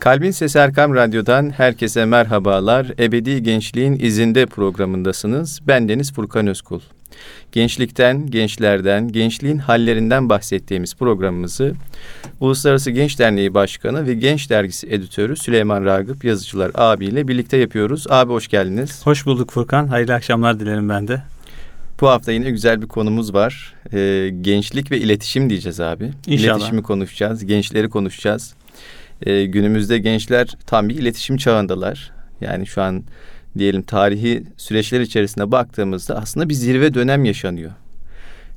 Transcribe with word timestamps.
Kalbin 0.00 0.30
Sesi 0.30 0.58
Erkam 0.58 0.94
Radyo'dan 0.94 1.50
herkese 1.50 2.04
merhabalar. 2.04 2.86
Ebedi 2.98 3.42
Gençliğin 3.42 3.98
izinde 4.00 4.46
programındasınız. 4.46 5.60
Ben 5.66 5.88
Deniz 5.88 6.12
Furkan 6.12 6.46
Özkul. 6.46 6.80
Gençlikten, 7.52 8.26
gençlerden, 8.26 9.08
gençliğin 9.08 9.58
hallerinden 9.58 10.28
bahsettiğimiz 10.28 10.94
programımızı 10.94 11.74
Uluslararası 12.40 12.90
Genç 12.90 13.18
Derneği 13.18 13.54
Başkanı 13.54 14.06
ve 14.06 14.14
Genç 14.14 14.50
Dergisi 14.50 14.86
Editörü 14.86 15.36
Süleyman 15.36 15.84
Ragıp 15.84 16.24
Yazıcılar 16.24 16.70
abiyle 16.74 17.28
birlikte 17.28 17.56
yapıyoruz. 17.56 18.06
Abi 18.10 18.32
hoş 18.32 18.48
geldiniz. 18.48 19.06
Hoş 19.06 19.26
bulduk 19.26 19.50
Furkan. 19.50 19.86
Hayırlı 19.86 20.14
akşamlar 20.14 20.60
dilerim 20.60 20.88
ben 20.88 21.08
de. 21.08 21.22
Bu 22.00 22.08
hafta 22.08 22.32
yine 22.32 22.50
güzel 22.50 22.82
bir 22.82 22.86
konumuz 22.86 23.34
var. 23.34 23.74
Ee, 23.92 24.30
gençlik 24.40 24.90
ve 24.90 24.98
iletişim 24.98 25.50
diyeceğiz 25.50 25.80
abi. 25.80 26.10
İnşallah. 26.26 26.56
İletişimi 26.56 26.82
konuşacağız, 26.82 27.46
gençleri 27.46 27.88
konuşacağız. 27.88 28.54
Ee, 29.26 29.44
günümüzde 29.44 29.98
gençler 29.98 30.48
tam 30.66 30.88
bir 30.88 30.94
iletişim 30.94 31.36
çağındalar. 31.36 32.12
Yani 32.40 32.66
şu 32.66 32.82
an 32.82 33.02
diyelim 33.58 33.82
tarihi 33.82 34.42
süreçler 34.56 35.00
içerisinde 35.00 35.52
baktığımızda 35.52 36.16
aslında 36.16 36.48
bir 36.48 36.54
zirve 36.54 36.94
dönem 36.94 37.24
yaşanıyor. 37.24 37.70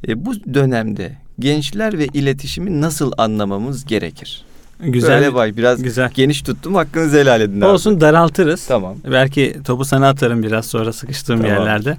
E, 0.08 0.26
bu 0.26 0.34
dönemde 0.54 1.18
gençler 1.40 1.98
ve 1.98 2.06
iletişimi 2.06 2.82
nasıl 2.82 3.12
anlamamız 3.18 3.86
gerekir? 3.86 4.46
Güzel. 4.80 5.10
Böyle 5.12 5.34
vay 5.34 5.58
biraz 5.58 5.84
güzel. 5.84 6.12
geniş 6.14 6.42
tuttum 6.42 6.76
hakkınızı 6.76 7.18
helal 7.18 7.42
edin 7.42 7.62
abi. 7.62 7.66
Olsun 7.66 8.02
daraltırız. 8.02 8.66
Tamam. 8.68 8.98
Belki 9.12 9.58
topu 9.66 9.86
sana 9.86 10.10
atarım 10.10 10.44
biraz 10.44 10.66
sonra 10.66 10.94
sıkıştığım 10.94 11.42
Tamam. 11.42 11.52
yerlerde. 11.58 11.98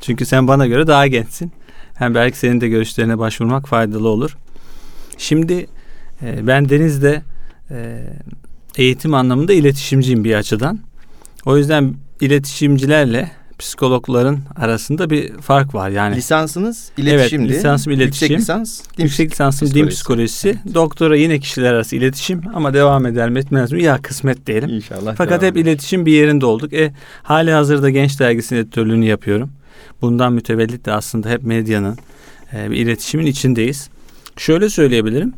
Çünkü 0.00 0.26
sen 0.26 0.48
bana 0.48 0.66
göre 0.66 0.86
daha 0.86 1.06
gençsin. 1.06 1.52
Hem 1.94 2.14
belki 2.14 2.38
senin 2.38 2.60
de 2.60 2.68
görüşlerine 2.68 3.18
başvurmak 3.18 3.68
faydalı 3.68 4.08
olur. 4.08 4.36
Şimdi 5.18 5.66
e, 6.22 6.46
ben 6.46 6.68
Deniz'de 6.68 7.22
e, 7.70 7.98
eğitim 8.76 9.14
anlamında 9.14 9.52
iletişimciyim 9.52 10.24
bir 10.24 10.34
açıdan. 10.34 10.78
O 11.46 11.56
yüzden 11.56 11.94
iletişimcilerle 12.20 13.30
psikologların 13.58 14.38
arasında 14.56 15.10
bir 15.10 15.32
fark 15.32 15.74
var. 15.74 15.90
Yani 15.90 16.16
Lisansınız 16.16 16.90
iletişimdi. 16.96 17.44
Evet, 17.46 17.56
lisansım 17.56 17.92
iletişim. 17.92 18.26
Yüksek 18.26 18.40
lisans 18.40 18.80
din 18.98 19.02
Yüksek 19.02 19.30
lisansım 19.32 19.68
din 19.74 19.86
psikolojisi. 19.88 20.48
psikolojisi. 20.50 20.74
Doktora 20.74 21.16
yine 21.16 21.38
kişiler 21.38 21.72
arası 21.72 21.96
iletişim 21.96 22.40
ama 22.54 22.74
devam 22.74 23.06
eder 23.06 23.30
mi 23.30 23.38
etmez 23.38 23.72
mi? 23.72 23.82
Ya 23.82 23.98
kısmet 24.02 24.46
diyelim. 24.46 24.68
İnşallah. 24.68 25.14
Fakat 25.18 25.42
hep 25.42 25.56
eder. 25.56 25.60
iletişim 25.70 26.06
bir 26.06 26.12
yerinde 26.12 26.46
olduk. 26.46 26.72
E, 26.72 26.92
hali 27.22 27.50
hazırda 27.50 27.90
Genç 27.90 28.20
Dergisi'nin 28.20 28.60
editörlüğünü 28.60 29.04
yapıyorum. 29.04 29.50
Bundan 30.02 30.32
mütevellit 30.32 30.86
de 30.86 30.92
aslında 30.92 31.28
hep 31.30 31.42
medyanın 31.42 31.98
e, 32.54 32.70
bir 32.70 32.76
iletişimin 32.76 33.26
içindeyiz. 33.26 33.88
Şöyle 34.36 34.68
söyleyebilirim. 34.68 35.32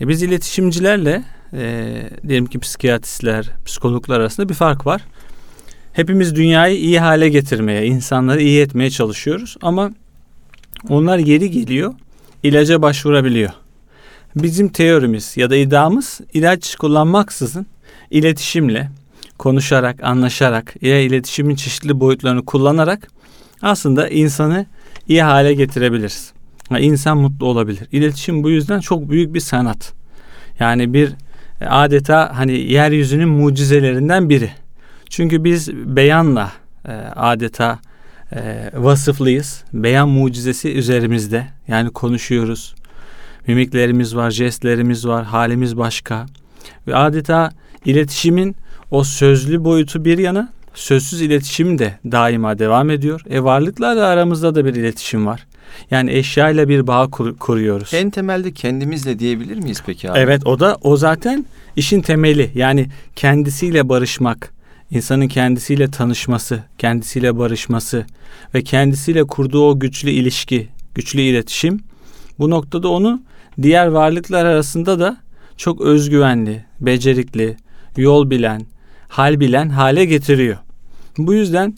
E, 0.00 0.08
biz 0.08 0.22
iletişimcilerle 0.22 1.24
e, 1.54 2.10
diyelim 2.28 2.46
ki 2.46 2.58
psikiyatristler, 2.58 3.50
psikologlar 3.64 4.20
arasında 4.20 4.48
bir 4.48 4.54
fark 4.54 4.86
var. 4.86 5.02
Hepimiz 5.92 6.36
dünyayı 6.36 6.78
iyi 6.78 7.00
hale 7.00 7.28
getirmeye, 7.28 7.86
insanları 7.86 8.42
iyi 8.42 8.60
etmeye 8.60 8.90
çalışıyoruz 8.90 9.56
ama 9.62 9.90
onlar 10.88 11.18
yeri 11.18 11.50
geliyor 11.50 11.94
ilaca 12.42 12.82
başvurabiliyor. 12.82 13.50
Bizim 14.36 14.68
teorimiz 14.68 15.36
ya 15.36 15.50
da 15.50 15.56
iddiamız 15.56 16.20
ilaç 16.32 16.76
kullanmaksızın 16.76 17.66
iletişimle, 18.10 18.90
konuşarak, 19.38 20.02
anlaşarak 20.02 20.82
ya 20.82 21.00
iletişimin 21.00 21.54
çeşitli 21.54 22.00
boyutlarını 22.00 22.44
kullanarak 22.44 23.08
aslında 23.62 24.08
insanı 24.08 24.66
iyi 25.08 25.22
hale 25.22 25.54
getirebiliriz. 25.54 26.32
Ha, 26.68 26.78
İnsan 26.78 27.18
mutlu 27.18 27.46
olabilir. 27.46 27.88
İletişim 27.92 28.42
bu 28.42 28.50
yüzden 28.50 28.80
çok 28.80 29.10
büyük 29.10 29.34
bir 29.34 29.40
sanat. 29.40 29.92
Yani 30.60 30.94
bir 30.94 31.12
adeta 31.60 32.32
hani 32.38 32.52
yeryüzünün 32.52 33.28
mucizelerinden 33.28 34.28
biri. 34.28 34.50
Çünkü 35.10 35.44
biz 35.44 35.74
beyanla 35.74 36.52
e, 36.88 36.92
adeta 37.16 37.78
e, 38.32 38.70
vasıflıyız. 38.74 39.64
Beyan 39.72 40.08
mucizesi 40.08 40.72
üzerimizde. 40.72 41.46
Yani 41.68 41.90
konuşuyoruz. 41.90 42.74
Mimiklerimiz 43.46 44.16
var, 44.16 44.30
jestlerimiz 44.30 45.06
var, 45.06 45.24
halimiz 45.24 45.76
başka. 45.78 46.26
Ve 46.86 46.96
adeta 46.96 47.50
iletişimin 47.84 48.56
o 48.90 49.04
sözlü 49.04 49.64
boyutu 49.64 50.04
bir 50.04 50.18
yana, 50.18 50.52
sözsüz 50.74 51.20
iletişim 51.22 51.78
de 51.78 51.98
daima 52.04 52.58
devam 52.58 52.90
ediyor. 52.90 53.20
E 53.30 53.44
varlıklarla 53.44 54.06
aramızda 54.06 54.54
da 54.54 54.64
bir 54.64 54.74
iletişim 54.74 55.26
var. 55.26 55.46
Yani 55.90 56.12
eşyayla 56.12 56.68
bir 56.68 56.86
bağ 56.86 57.10
kur- 57.10 57.36
kuruyoruz. 57.36 57.94
En 57.94 58.10
temelde 58.10 58.52
kendimizle 58.52 59.18
diyebilir 59.18 59.56
miyiz 59.56 59.82
peki 59.86 60.10
abi? 60.10 60.18
Evet 60.18 60.46
o 60.46 60.60
da 60.60 60.76
o 60.82 60.96
zaten 60.96 61.46
işin 61.76 62.00
temeli. 62.00 62.50
Yani 62.54 62.86
kendisiyle 63.16 63.88
barışmak, 63.88 64.52
insanın 64.90 65.28
kendisiyle 65.28 65.90
tanışması, 65.90 66.62
kendisiyle 66.78 67.38
barışması 67.38 68.06
ve 68.54 68.62
kendisiyle 68.62 69.24
kurduğu 69.24 69.68
o 69.70 69.78
güçlü 69.78 70.10
ilişki, 70.10 70.68
güçlü 70.94 71.20
iletişim 71.20 71.80
bu 72.38 72.50
noktada 72.50 72.88
onu 72.88 73.22
diğer 73.62 73.86
varlıklar 73.86 74.44
arasında 74.44 75.00
da 75.00 75.16
çok 75.56 75.80
özgüvenli, 75.80 76.64
becerikli, 76.80 77.56
yol 77.96 78.30
bilen, 78.30 78.62
hal 79.08 79.40
bilen 79.40 79.68
hale 79.68 80.04
getiriyor. 80.04 80.56
Bu 81.18 81.34
yüzden 81.34 81.74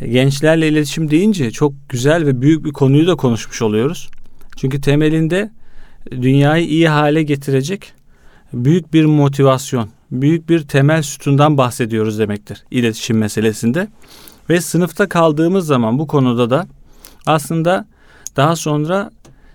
gençlerle 0.00 0.68
iletişim 0.68 1.10
deyince 1.10 1.50
çok 1.50 1.72
güzel 1.88 2.26
ve 2.26 2.40
büyük 2.42 2.64
bir 2.64 2.72
konuyu 2.72 3.06
da 3.06 3.14
konuşmuş 3.14 3.62
oluyoruz. 3.62 4.10
Çünkü 4.56 4.80
temelinde 4.80 5.50
dünyayı 6.10 6.66
iyi 6.66 6.88
hale 6.88 7.22
getirecek 7.22 7.92
büyük 8.52 8.92
bir 8.92 9.04
motivasyon, 9.04 9.88
büyük 10.10 10.48
bir 10.48 10.60
temel 10.60 11.02
sütundan 11.02 11.58
bahsediyoruz 11.58 12.18
demektir 12.18 12.64
iletişim 12.70 13.18
meselesinde. 13.18 13.88
Ve 14.50 14.60
sınıfta 14.60 15.08
kaldığımız 15.08 15.66
zaman 15.66 15.98
bu 15.98 16.06
konuda 16.06 16.50
da 16.50 16.66
aslında 17.26 17.86
daha 18.36 18.56
sonra 18.56 19.10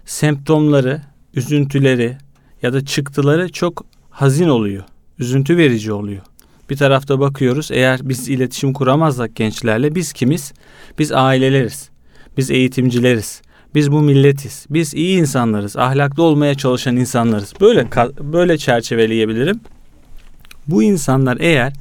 semptomları, 0.05 1.01
üzüntüleri 1.33 2.17
ya 2.61 2.73
da 2.73 2.85
çıktıları 2.85 3.51
çok 3.51 3.85
hazin 4.09 4.49
oluyor. 4.49 4.83
Üzüntü 5.19 5.57
verici 5.57 5.93
oluyor. 5.93 6.21
Bir 6.69 6.77
tarafta 6.77 7.19
bakıyoruz 7.19 7.69
eğer 7.71 7.99
biz 8.03 8.29
iletişim 8.29 8.73
kuramazsak 8.73 9.35
gençlerle 9.35 9.95
biz 9.95 10.13
kimiz? 10.13 10.53
Biz 10.99 11.11
aileleriz. 11.11 11.89
Biz 12.37 12.51
eğitimcileriz. 12.51 13.41
Biz 13.75 13.91
bu 13.91 14.01
milletiz. 14.01 14.65
Biz 14.69 14.93
iyi 14.93 15.19
insanlarız. 15.19 15.77
Ahlaklı 15.77 16.23
olmaya 16.23 16.55
çalışan 16.55 16.95
insanlarız. 16.95 17.53
Böyle 17.61 17.87
böyle 18.19 18.57
çerçeveleyebilirim. 18.57 19.59
Bu 20.67 20.83
insanlar 20.83 21.37
eğer 21.39 21.73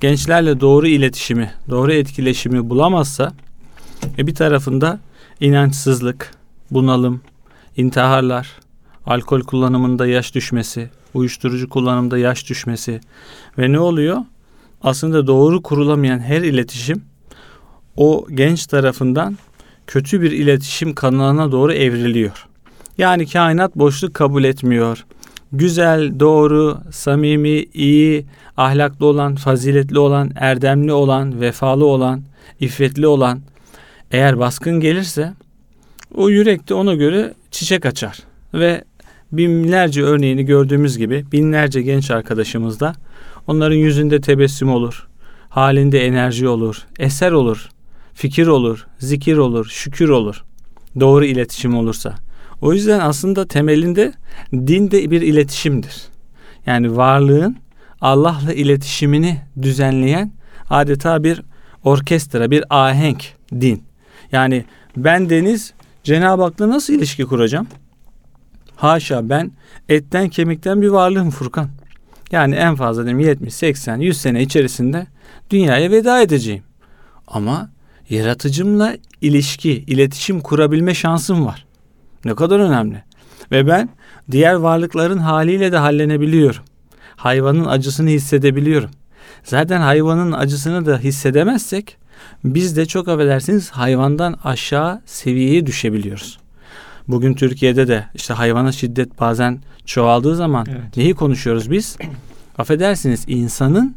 gençlerle 0.00 0.60
doğru 0.60 0.86
iletişimi, 0.86 1.50
doğru 1.70 1.92
etkileşimi 1.92 2.70
bulamazsa 2.70 3.32
e 4.18 4.26
bir 4.26 4.34
tarafında 4.34 5.00
inançsızlık, 5.40 6.30
bunalım, 6.70 7.20
intiharlar, 7.76 8.56
alkol 9.06 9.40
kullanımında 9.40 10.06
yaş 10.06 10.34
düşmesi, 10.34 10.90
uyuşturucu 11.14 11.68
kullanımında 11.68 12.18
yaş 12.18 12.48
düşmesi 12.48 13.00
ve 13.58 13.72
ne 13.72 13.78
oluyor? 13.78 14.18
Aslında 14.82 15.26
doğru 15.26 15.62
kurulamayan 15.62 16.18
her 16.18 16.40
iletişim 16.40 17.02
o 17.96 18.26
genç 18.34 18.66
tarafından 18.66 19.38
kötü 19.86 20.22
bir 20.22 20.30
iletişim 20.30 20.94
kanalına 20.94 21.52
doğru 21.52 21.72
evriliyor. 21.72 22.46
Yani 22.98 23.26
kainat 23.26 23.76
boşluk 23.76 24.14
kabul 24.14 24.44
etmiyor. 24.44 25.04
Güzel, 25.52 26.20
doğru, 26.20 26.78
samimi, 26.90 27.64
iyi, 27.74 28.26
ahlaklı 28.56 29.06
olan, 29.06 29.34
faziletli 29.34 29.98
olan, 29.98 30.30
erdemli 30.36 30.92
olan, 30.92 31.40
vefalı 31.40 31.86
olan, 31.86 32.22
iffetli 32.60 33.06
olan 33.06 33.40
eğer 34.10 34.38
baskın 34.38 34.80
gelirse 34.80 35.32
o 36.14 36.30
yürekte 36.30 36.74
ona 36.74 36.94
göre 36.94 37.34
çiçek 37.50 37.86
açar 37.86 38.18
ve 38.54 38.84
binlerce 39.32 40.02
örneğini 40.02 40.44
gördüğümüz 40.44 40.98
gibi 40.98 41.24
binlerce 41.32 41.82
genç 41.82 42.10
arkadaşımızda 42.10 42.92
onların 43.46 43.76
yüzünde 43.76 44.20
tebessüm 44.20 44.70
olur, 44.70 45.08
halinde 45.48 46.06
enerji 46.06 46.48
olur, 46.48 46.86
eser 46.98 47.32
olur, 47.32 47.68
fikir 48.14 48.46
olur, 48.46 48.86
zikir 48.98 49.36
olur, 49.36 49.66
şükür 49.66 50.08
olur. 50.08 50.44
Doğru 51.00 51.24
iletişim 51.24 51.76
olursa. 51.76 52.14
O 52.60 52.72
yüzden 52.72 53.00
aslında 53.00 53.48
temelinde 53.48 54.12
din 54.52 54.90
de 54.90 55.10
bir 55.10 55.22
iletişimdir. 55.22 56.02
Yani 56.66 56.96
varlığın 56.96 57.56
Allah'la 58.00 58.52
iletişimini 58.52 59.40
düzenleyen 59.62 60.32
adeta 60.70 61.24
bir 61.24 61.42
orkestra, 61.84 62.50
bir 62.50 62.64
ahenk 62.70 63.24
din. 63.52 63.82
Yani 64.32 64.64
ben 64.96 65.30
Deniz 65.30 65.74
Cenab-ı 66.04 66.42
Hak'la 66.42 66.68
nasıl 66.68 66.92
ilişki 66.92 67.24
kuracağım? 67.24 67.66
Haşa 68.80 69.28
ben 69.28 69.50
etten 69.88 70.28
kemikten 70.28 70.82
bir 70.82 70.88
varlığım 70.88 71.30
Furkan. 71.30 71.68
Yani 72.32 72.54
en 72.54 72.74
fazla 72.74 73.06
dedim 73.06 73.20
70, 73.20 73.54
80, 73.54 73.96
100 73.96 74.20
sene 74.20 74.42
içerisinde 74.42 75.06
dünyaya 75.50 75.90
veda 75.90 76.20
edeceğim. 76.20 76.62
Ama 77.28 77.70
yaratıcımla 78.10 78.96
ilişki, 79.20 79.72
iletişim 79.72 80.40
kurabilme 80.40 80.94
şansım 80.94 81.46
var. 81.46 81.66
Ne 82.24 82.34
kadar 82.34 82.60
önemli. 82.60 83.02
Ve 83.52 83.66
ben 83.66 83.88
diğer 84.30 84.54
varlıkların 84.54 85.18
haliyle 85.18 85.72
de 85.72 85.76
hallenebiliyorum. 85.76 86.62
hayvanın 87.16 87.64
acısını 87.64 88.08
hissedebiliyorum. 88.10 88.90
Zaten 89.44 89.80
hayvanın 89.80 90.32
acısını 90.32 90.86
da 90.86 90.98
hissedemezsek 90.98 91.96
biz 92.44 92.76
de 92.76 92.86
çok 92.86 93.08
affedersiniz 93.08 93.70
hayvandan 93.70 94.38
aşağı 94.44 95.02
seviyeye 95.06 95.66
düşebiliyoruz. 95.66 96.38
Bugün 97.10 97.34
Türkiye'de 97.34 97.88
de 97.88 98.04
işte 98.14 98.34
hayvana 98.34 98.72
şiddet 98.72 99.20
bazen 99.20 99.58
çoğaldığı 99.86 100.36
zaman 100.36 100.66
evet. 100.70 100.96
neyi 100.96 101.14
konuşuyoruz 101.14 101.70
biz? 101.70 101.96
Affedersiniz 102.58 103.24
insanın 103.28 103.94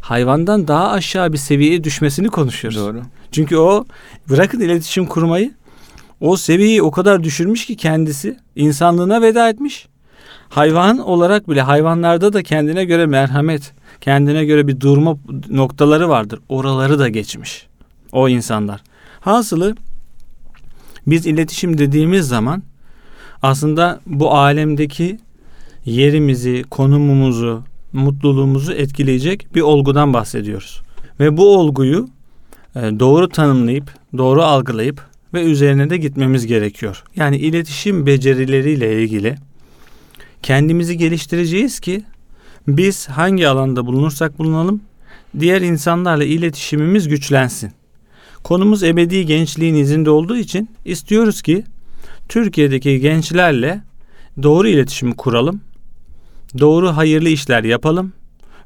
hayvandan 0.00 0.68
daha 0.68 0.90
aşağı 0.90 1.32
bir 1.32 1.38
seviyeye 1.38 1.84
düşmesini 1.84 2.28
konuşuyoruz. 2.28 2.78
Doğru. 2.78 3.02
Çünkü 3.32 3.56
o 3.56 3.84
bırakın 4.30 4.60
iletişim 4.60 5.06
kurmayı 5.06 5.52
o 6.20 6.36
seviyeyi 6.36 6.82
o 6.82 6.90
kadar 6.90 7.24
düşürmüş 7.24 7.66
ki 7.66 7.76
kendisi 7.76 8.36
insanlığına 8.56 9.22
veda 9.22 9.48
etmiş. 9.48 9.86
Hayvan 10.48 10.98
olarak 10.98 11.48
bile 11.48 11.62
hayvanlarda 11.62 12.32
da 12.32 12.42
kendine 12.42 12.84
göre 12.84 13.06
merhamet, 13.06 13.72
kendine 14.00 14.44
göre 14.44 14.68
bir 14.68 14.80
durma 14.80 15.16
noktaları 15.50 16.08
vardır. 16.08 16.40
Oraları 16.48 16.98
da 16.98 17.08
geçmiş 17.08 17.66
o 18.12 18.28
insanlar. 18.28 18.82
Hasılı 19.20 19.76
biz 21.06 21.26
iletişim 21.26 21.78
dediğimiz 21.78 22.28
zaman 22.28 22.62
aslında 23.42 24.00
bu 24.06 24.34
alemdeki 24.34 25.18
yerimizi, 25.84 26.64
konumumuzu, 26.70 27.62
mutluluğumuzu 27.92 28.72
etkileyecek 28.72 29.54
bir 29.54 29.60
olgudan 29.60 30.12
bahsediyoruz. 30.12 30.82
Ve 31.20 31.36
bu 31.36 31.58
olguyu 31.58 32.08
e, 32.76 32.80
doğru 32.80 33.28
tanımlayıp, 33.28 33.90
doğru 34.18 34.42
algılayıp 34.42 35.02
ve 35.34 35.42
üzerine 35.42 35.90
de 35.90 35.96
gitmemiz 35.96 36.46
gerekiyor. 36.46 37.04
Yani 37.16 37.36
iletişim 37.36 38.06
becerileriyle 38.06 39.02
ilgili 39.02 39.36
kendimizi 40.42 40.98
geliştireceğiz 40.98 41.80
ki 41.80 42.04
biz 42.68 43.08
hangi 43.08 43.48
alanda 43.48 43.86
bulunursak 43.86 44.38
bulunalım 44.38 44.80
diğer 45.40 45.60
insanlarla 45.60 46.24
iletişimimiz 46.24 47.08
güçlensin. 47.08 47.72
Konumuz 48.46 48.82
ebedi 48.82 49.26
gençliğin 49.26 49.74
izinde 49.74 50.10
olduğu 50.10 50.36
için 50.36 50.70
istiyoruz 50.84 51.42
ki 51.42 51.64
Türkiye'deki 52.28 53.00
gençlerle 53.00 53.82
doğru 54.42 54.68
iletişim 54.68 55.12
kuralım. 55.12 55.60
Doğru 56.58 56.96
hayırlı 56.96 57.28
işler 57.28 57.64
yapalım 57.64 58.12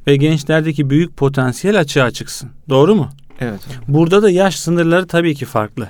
ve 0.06 0.16
gençlerdeki 0.16 0.90
büyük 0.90 1.16
potansiyel 1.16 1.80
açığa 1.80 2.10
çıksın. 2.10 2.50
Doğru 2.68 2.94
mu? 2.94 3.08
Evet. 3.40 3.60
Burada 3.88 4.22
da 4.22 4.30
yaş 4.30 4.56
sınırları 4.56 5.06
tabii 5.06 5.34
ki 5.34 5.44
farklı. 5.44 5.88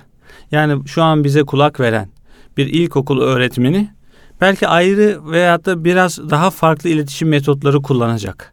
Yani 0.51 0.89
şu 0.89 1.03
an 1.03 1.25
bize 1.25 1.43
kulak 1.43 1.81
veren 1.81 2.09
bir 2.57 2.67
ilkokul 2.67 3.21
öğretmeni 3.21 3.91
belki 4.41 4.69
ayrı 4.69 5.21
veyahut 5.31 5.67
da 5.67 5.85
biraz 5.85 6.31
daha 6.31 6.51
farklı 6.51 6.91
iletişim 6.91 7.29
metotları 7.29 7.83
kullanacak. 7.83 8.53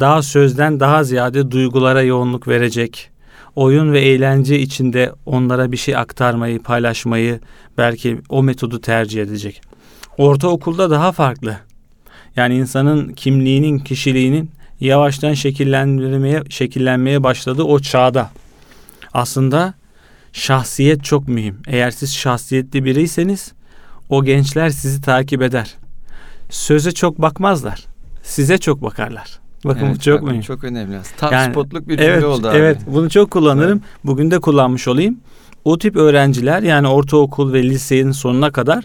Daha 0.00 0.22
sözden 0.22 0.80
daha 0.80 1.04
ziyade 1.04 1.50
duygulara 1.50 2.02
yoğunluk 2.02 2.48
verecek. 2.48 3.10
Oyun 3.56 3.92
ve 3.92 4.00
eğlence 4.00 4.58
içinde 4.58 5.12
onlara 5.26 5.72
bir 5.72 5.76
şey 5.76 5.96
aktarmayı, 5.96 6.62
paylaşmayı 6.62 7.40
belki 7.78 8.18
o 8.28 8.42
metodu 8.42 8.80
tercih 8.80 9.22
edecek. 9.22 9.60
Ortaokulda 10.18 10.90
daha 10.90 11.12
farklı. 11.12 11.56
Yani 12.36 12.56
insanın 12.56 13.12
kimliğinin, 13.12 13.78
kişiliğinin 13.78 14.50
yavaştan 14.80 15.34
şekillenmeye 15.34 16.42
şekillenmeye 16.48 17.22
başladığı 17.22 17.62
o 17.62 17.80
çağda 17.80 18.30
aslında 19.12 19.74
şahsiyet 20.32 21.04
çok 21.04 21.28
mühim. 21.28 21.62
Eğer 21.66 21.90
siz 21.90 22.14
şahsiyetli 22.14 22.84
biriyseniz 22.84 23.52
o 24.08 24.24
gençler 24.24 24.70
sizi 24.70 25.00
takip 25.00 25.42
eder. 25.42 25.74
Söze 26.50 26.92
çok 26.92 27.22
bakmazlar. 27.22 27.84
Size 28.22 28.58
çok 28.58 28.82
bakarlar. 28.82 29.40
Bakın 29.64 29.86
evet, 29.86 30.02
çok 30.02 30.22
mühim. 30.22 30.40
Çok 30.40 30.64
önemli. 30.64 30.98
Tam 31.16 31.32
yani, 31.32 31.52
spotluk 31.52 31.88
bir 31.88 31.96
cümle 31.96 32.10
evet, 32.10 32.24
oldu 32.24 32.48
abi. 32.48 32.56
Evet, 32.56 32.78
bunu 32.86 33.10
çok 33.10 33.30
kullanırım. 33.30 33.78
Evet. 33.78 34.04
Bugün 34.04 34.30
de 34.30 34.38
kullanmış 34.38 34.88
olayım. 34.88 35.20
O 35.64 35.78
tip 35.78 35.96
öğrenciler 35.96 36.62
yani 36.62 36.88
ortaokul 36.88 37.52
ve 37.52 37.62
lisenin 37.62 38.12
sonuna 38.12 38.50
kadar 38.50 38.84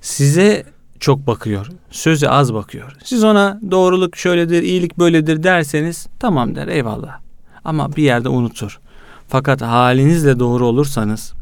size 0.00 0.64
çok 1.00 1.26
bakıyor. 1.26 1.68
Söze 1.90 2.28
az 2.28 2.54
bakıyor. 2.54 2.96
Siz 3.04 3.24
ona 3.24 3.60
doğruluk 3.70 4.16
şöyledir, 4.16 4.62
iyilik 4.62 4.98
böyledir 4.98 5.42
derseniz 5.42 6.06
tamam 6.18 6.54
der 6.54 6.68
eyvallah. 6.68 7.18
Ama 7.64 7.96
bir 7.96 8.02
yerde 8.02 8.28
unutur. 8.28 8.78
Fakat 9.28 9.62
halinizle 9.62 10.38
doğru 10.38 10.66
olursanız, 10.66 11.32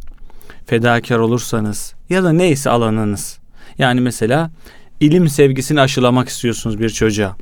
fedakar 0.66 1.19
olursanız 1.19 1.94
ya 2.08 2.25
da 2.25 2.32
neyse 2.32 2.70
alanınız. 2.70 3.38
Yani 3.78 4.00
mesela 4.00 4.50
ilim 5.00 5.28
sevgisini 5.28 5.81
aşılamak 5.81 6.28
istiyorsunuz 6.28 6.81
bir 6.81 6.90
çocuğa. 6.90 7.37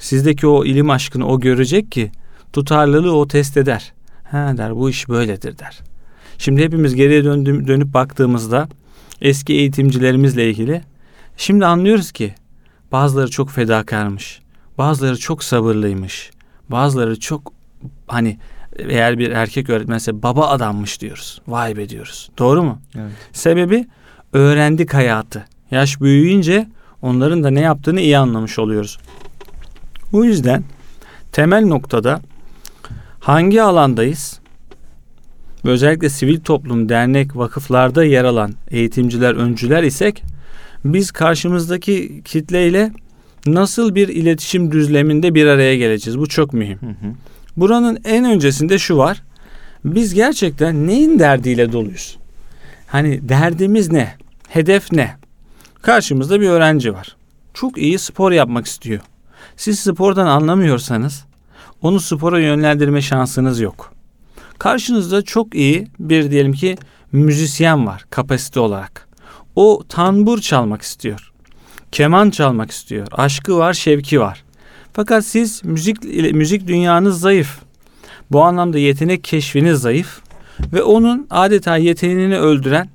Sizdeki 0.00 0.46
o 0.46 0.64
ilim 0.64 0.90
aşkını 0.90 1.26
o 1.26 1.40
görecek 1.40 1.92
ki 1.92 2.10
tutarlılığı 2.52 3.16
o 3.16 3.28
test 3.28 3.56
eder. 3.56 3.92
Ha 4.30 4.54
der 4.56 4.76
bu 4.76 4.90
iş 4.90 5.08
böyledir 5.08 5.58
der. 5.58 5.80
Şimdi 6.38 6.62
hepimiz 6.64 6.94
geriye 6.94 7.24
döndüm, 7.24 7.66
dönüp 7.66 7.94
baktığımızda 7.94 8.68
eski 9.20 9.52
eğitimcilerimizle 9.52 10.50
ilgili 10.50 10.82
şimdi 11.36 11.66
anlıyoruz 11.66 12.12
ki 12.12 12.34
bazıları 12.92 13.30
çok 13.30 13.50
fedakarmış. 13.50 14.40
Bazıları 14.78 15.18
çok 15.18 15.44
sabırlıymış. 15.44 16.30
Bazıları 16.68 17.20
çok 17.20 17.52
hani 18.06 18.38
eğer 18.78 19.18
bir 19.18 19.30
erkek 19.30 19.70
öğretmense 19.70 20.22
baba 20.22 20.48
adammış 20.48 21.00
diyoruz. 21.00 21.40
Vay 21.48 21.76
be 21.76 21.88
diyoruz. 21.88 22.30
Doğru 22.38 22.62
mu? 22.62 22.78
Evet. 22.94 23.12
Sebebi 23.32 23.86
öğrendik 24.32 24.94
hayatı. 24.94 25.44
Yaş 25.70 26.00
büyüyünce 26.00 26.68
onların 27.02 27.44
da 27.44 27.50
ne 27.50 27.60
yaptığını 27.60 28.00
iyi 28.00 28.18
anlamış 28.18 28.58
oluyoruz. 28.58 28.98
Bu 30.12 30.24
yüzden 30.24 30.64
temel 31.32 31.64
noktada 31.64 32.20
hangi 33.20 33.62
alandayız? 33.62 34.40
Özellikle 35.64 36.08
sivil 36.08 36.40
toplum, 36.40 36.88
dernek, 36.88 37.36
vakıflarda 37.36 38.04
yer 38.04 38.24
alan 38.24 38.54
eğitimciler, 38.70 39.34
öncüler 39.34 39.82
isek 39.82 40.22
biz 40.84 41.10
karşımızdaki 41.10 42.22
kitleyle 42.24 42.92
nasıl 43.46 43.94
bir 43.94 44.08
iletişim 44.08 44.72
düzleminde 44.72 45.34
bir 45.34 45.46
araya 45.46 45.76
geleceğiz? 45.76 46.18
Bu 46.18 46.26
çok 46.28 46.52
mühim. 46.52 46.78
Hı 46.80 46.86
hı. 46.86 47.12
Buranın 47.56 47.98
en 48.04 48.24
öncesinde 48.24 48.78
şu 48.78 48.96
var. 48.96 49.22
Biz 49.84 50.14
gerçekten 50.14 50.86
neyin 50.86 51.18
derdiyle 51.18 51.72
doluyuz? 51.72 52.18
Hani 52.86 53.28
derdimiz 53.28 53.92
ne? 53.92 54.14
Hedef 54.48 54.92
ne? 54.92 55.16
Karşımızda 55.82 56.40
bir 56.40 56.48
öğrenci 56.48 56.94
var. 56.94 57.16
Çok 57.54 57.78
iyi 57.78 57.98
spor 57.98 58.32
yapmak 58.32 58.66
istiyor. 58.66 59.00
Siz 59.60 59.80
spordan 59.80 60.26
anlamıyorsanız 60.26 61.24
onu 61.82 62.00
spora 62.00 62.40
yönlendirme 62.40 63.02
şansınız 63.02 63.60
yok. 63.60 63.92
Karşınızda 64.58 65.22
çok 65.22 65.54
iyi 65.54 65.88
bir 65.98 66.30
diyelim 66.30 66.52
ki 66.52 66.76
müzisyen 67.12 67.86
var 67.86 68.04
kapasite 68.10 68.60
olarak. 68.60 69.08
O 69.56 69.82
tambur 69.88 70.38
çalmak 70.38 70.82
istiyor. 70.82 71.32
Keman 71.92 72.30
çalmak 72.30 72.70
istiyor. 72.70 73.06
Aşkı 73.12 73.56
var, 73.56 73.72
şevki 73.72 74.20
var. 74.20 74.44
Fakat 74.92 75.24
siz 75.24 75.64
müzik 75.64 76.04
müzik 76.34 76.66
dünyanız 76.66 77.20
zayıf. 77.20 77.58
Bu 78.30 78.42
anlamda 78.42 78.78
yetenek 78.78 79.24
keşfiniz 79.24 79.80
zayıf 79.80 80.20
ve 80.72 80.82
onun 80.82 81.26
adeta 81.30 81.76
yeteneğini 81.76 82.38
öldüren 82.38 82.88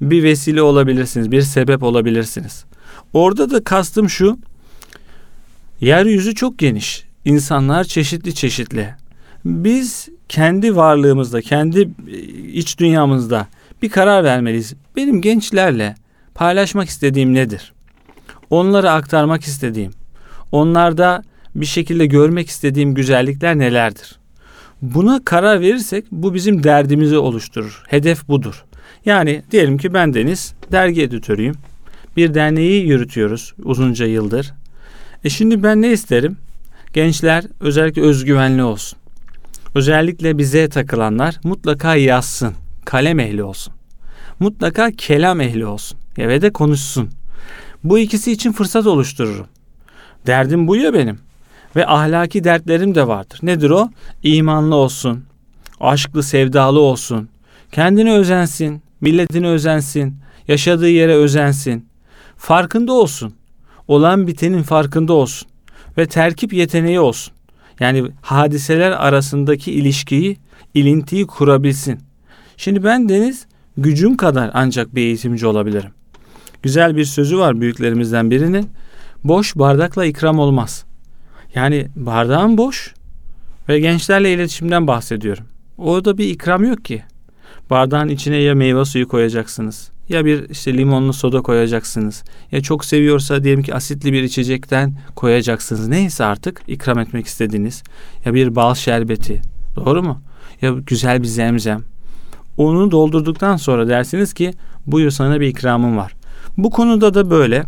bir 0.00 0.22
vesile 0.22 0.62
olabilirsiniz, 0.62 1.30
bir 1.30 1.42
sebep 1.42 1.82
olabilirsiniz. 1.82 2.64
Orada 3.12 3.50
da 3.50 3.64
kastım 3.64 4.10
şu. 4.10 4.38
Yeryüzü 5.80 6.34
çok 6.34 6.58
geniş. 6.58 7.04
İnsanlar 7.24 7.84
çeşitli 7.84 8.34
çeşitli. 8.34 8.94
Biz 9.44 10.08
kendi 10.28 10.76
varlığımızda, 10.76 11.40
kendi 11.40 11.80
e, 11.80 12.18
iç 12.52 12.78
dünyamızda 12.78 13.46
bir 13.82 13.88
karar 13.88 14.24
vermeliyiz. 14.24 14.74
Benim 14.96 15.20
gençlerle 15.20 15.94
paylaşmak 16.34 16.88
istediğim 16.88 17.34
nedir? 17.34 17.72
Onlara 18.50 18.92
aktarmak 18.92 19.42
istediğim, 19.42 19.92
onlarda 20.52 21.22
bir 21.54 21.66
şekilde 21.66 22.06
görmek 22.06 22.48
istediğim 22.48 22.94
güzellikler 22.94 23.58
nelerdir? 23.58 24.18
Buna 24.82 25.24
karar 25.24 25.60
verirsek 25.60 26.04
bu 26.12 26.34
bizim 26.34 26.62
derdimizi 26.62 27.18
oluşturur. 27.18 27.82
Hedef 27.88 28.28
budur. 28.28 28.64
Yani 29.04 29.42
diyelim 29.50 29.78
ki 29.78 29.94
ben 29.94 30.14
Deniz, 30.14 30.54
dergi 30.72 31.02
editörüyüm. 31.02 31.54
Bir 32.16 32.34
derneği 32.34 32.86
yürütüyoruz 32.86 33.54
uzunca 33.64 34.06
yıldır. 34.06 34.52
E 35.24 35.30
şimdi 35.30 35.62
ben 35.62 35.82
ne 35.82 35.92
isterim? 35.92 36.36
Gençler 36.92 37.44
özellikle 37.60 38.02
özgüvenli 38.02 38.62
olsun. 38.62 38.98
Özellikle 39.74 40.38
bize 40.38 40.68
takılanlar 40.68 41.40
mutlaka 41.44 41.96
yazsın. 41.96 42.54
Kalem 42.84 43.20
ehli 43.20 43.42
olsun. 43.42 43.74
Mutlaka 44.40 44.90
kelam 44.90 45.40
ehli 45.40 45.66
olsun. 45.66 45.98
Ya 46.16 46.28
ve 46.28 46.42
de 46.42 46.52
konuşsun. 46.52 47.10
Bu 47.84 47.98
ikisi 47.98 48.32
için 48.32 48.52
fırsat 48.52 48.86
oluştururum. 48.86 49.46
Derdim 50.26 50.68
bu 50.68 50.76
ya 50.76 50.94
benim. 50.94 51.18
Ve 51.76 51.86
ahlaki 51.86 52.44
dertlerim 52.44 52.94
de 52.94 53.08
vardır. 53.08 53.38
Nedir 53.42 53.70
o? 53.70 53.90
İmanlı 54.22 54.74
olsun. 54.74 55.24
Aşklı, 55.80 56.22
sevdalı 56.22 56.80
olsun. 56.80 57.28
Kendini 57.72 58.12
özensin. 58.12 58.82
Milletini 59.00 59.46
özensin. 59.48 60.16
Yaşadığı 60.48 60.90
yere 60.90 61.14
özensin. 61.14 61.88
Farkında 62.36 62.92
olsun. 62.92 63.34
Olan 63.88 64.26
bitenin 64.26 64.62
farkında 64.62 65.12
olsun. 65.12 65.48
ve 65.98 66.06
terkip 66.06 66.52
yeteneği 66.52 67.00
olsun. 67.00 67.34
Yani 67.80 68.04
hadiseler 68.22 68.90
arasındaki 68.90 69.72
ilişkiyi, 69.72 70.36
ilintiyi 70.74 71.26
kurabilsin. 71.26 71.98
Şimdi 72.56 72.84
ben 72.84 73.08
Deniz 73.08 73.46
gücüm 73.76 74.16
kadar 74.16 74.50
ancak 74.54 74.94
bir 74.94 75.02
eğitimci 75.02 75.46
olabilirim. 75.46 75.90
Güzel 76.62 76.96
bir 76.96 77.04
sözü 77.04 77.38
var 77.38 77.60
büyüklerimizden 77.60 78.30
birinin. 78.30 78.70
Boş 79.24 79.56
bardakla 79.56 80.04
ikram 80.04 80.38
olmaz. 80.38 80.84
Yani 81.54 81.88
bardağın 81.96 82.58
boş 82.58 82.94
ve 83.68 83.80
gençlerle 83.80 84.32
iletişimden 84.32 84.86
bahsediyorum. 84.86 85.44
Orada 85.78 86.18
bir 86.18 86.28
ikram 86.28 86.64
yok 86.64 86.84
ki. 86.84 87.02
Bardağın 87.70 88.08
içine 88.08 88.36
ya 88.36 88.54
meyve 88.54 88.84
suyu 88.84 89.08
koyacaksınız 89.08 89.90
ya 90.08 90.24
bir 90.24 90.48
işte 90.50 90.74
limonlu 90.74 91.12
soda 91.12 91.40
koyacaksınız. 91.40 92.24
Ya 92.52 92.60
çok 92.60 92.84
seviyorsa 92.84 93.44
diyelim 93.44 93.62
ki 93.62 93.74
asitli 93.74 94.12
bir 94.12 94.22
içecekten 94.22 94.94
koyacaksınız. 95.16 95.88
Neyse 95.88 96.24
artık 96.24 96.62
ikram 96.68 96.98
etmek 96.98 97.26
istediğiniz. 97.26 97.82
Ya 98.24 98.34
bir 98.34 98.56
bal 98.56 98.74
şerbeti. 98.74 99.42
Doğru 99.76 100.02
mu? 100.02 100.22
Ya 100.62 100.70
güzel 100.70 101.22
bir 101.22 101.26
zemzem. 101.26 101.82
Onu 102.56 102.90
doldurduktan 102.90 103.56
sonra 103.56 103.88
dersiniz 103.88 104.32
ki 104.32 104.54
buyur 104.86 105.10
sana 105.10 105.40
bir 105.40 105.46
ikramım 105.46 105.96
var. 105.96 106.12
Bu 106.56 106.70
konuda 106.70 107.14
da 107.14 107.30
böyle 107.30 107.64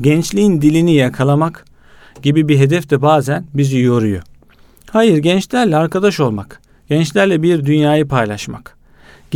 gençliğin 0.00 0.62
dilini 0.62 0.94
yakalamak 0.94 1.64
gibi 2.22 2.48
bir 2.48 2.58
hedef 2.58 2.90
de 2.90 3.02
bazen 3.02 3.46
bizi 3.54 3.78
yoruyor. 3.78 4.22
Hayır 4.90 5.18
gençlerle 5.18 5.76
arkadaş 5.76 6.20
olmak, 6.20 6.60
gençlerle 6.88 7.42
bir 7.42 7.66
dünyayı 7.66 8.08
paylaşmak 8.08 8.75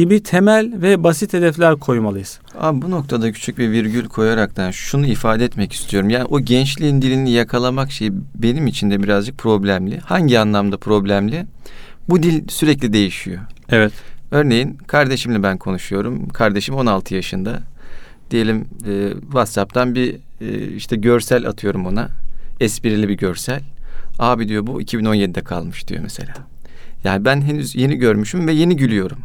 gibi 0.01 0.23
temel 0.23 0.73
ve 0.83 1.05
basit 1.05 1.33
hedefler 1.33 1.77
koymalıyız. 1.77 2.41
Abi 2.59 2.83
bu 2.83 2.91
noktada 2.91 3.33
küçük 3.33 3.59
bir 3.59 3.71
virgül 3.71 4.09
koyaraktan 4.09 4.71
şunu 4.71 5.07
ifade 5.07 5.45
etmek 5.45 5.73
istiyorum. 5.73 6.11
Yani 6.11 6.25
o 6.25 6.41
gençliğin 6.41 7.03
dilini 7.03 7.31
yakalamak 7.31 7.93
şey 7.93 8.11
benim 8.35 8.67
için 8.67 8.91
de 8.91 9.03
birazcık 9.03 9.39
problemli. 9.39 9.99
Hangi 9.99 10.39
anlamda 10.39 10.77
problemli? 10.77 11.47
Bu 12.09 12.23
dil 12.23 12.49
sürekli 12.49 12.93
değişiyor. 12.93 13.41
Evet. 13.69 13.93
Örneğin 14.31 14.79
kardeşimle 14.87 15.43
ben 15.43 15.59
konuşuyorum. 15.59 16.29
Kardeşim 16.29 16.75
16 16.75 17.15
yaşında. 17.15 17.61
Diyelim 18.31 18.65
e, 18.87 19.13
WhatsApp'tan 19.21 19.95
bir 19.95 20.17
e, 20.41 20.73
işte 20.77 20.97
görsel 20.97 21.49
atıyorum 21.49 21.87
ona. 21.87 22.09
Esprili 22.61 23.09
bir 23.09 23.17
görsel. 23.17 23.61
Abi 24.19 24.49
diyor 24.49 24.67
bu 24.67 24.83
2017'de 24.83 25.41
kalmış 25.41 25.89
diyor 25.89 26.01
mesela. 26.03 26.35
Yani 27.05 27.25
ben 27.25 27.43
henüz 27.43 27.77
yeni 27.77 27.97
görmüşüm 27.97 28.47
ve 28.47 28.53
yeni 28.53 28.77
gülüyorum. 28.77 29.19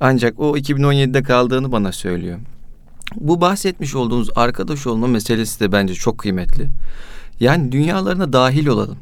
Ancak 0.00 0.40
o 0.40 0.56
2017'de 0.56 1.22
kaldığını 1.22 1.72
bana 1.72 1.92
söylüyor. 1.92 2.38
Bu 3.14 3.40
bahsetmiş 3.40 3.94
olduğunuz 3.94 4.28
arkadaş 4.36 4.86
olma 4.86 5.06
meselesi 5.06 5.60
de 5.60 5.72
bence 5.72 5.94
çok 5.94 6.18
kıymetli. 6.18 6.68
Yani 7.40 7.72
dünyalarına 7.72 8.32
dahil 8.32 8.66
olalım. 8.66 8.98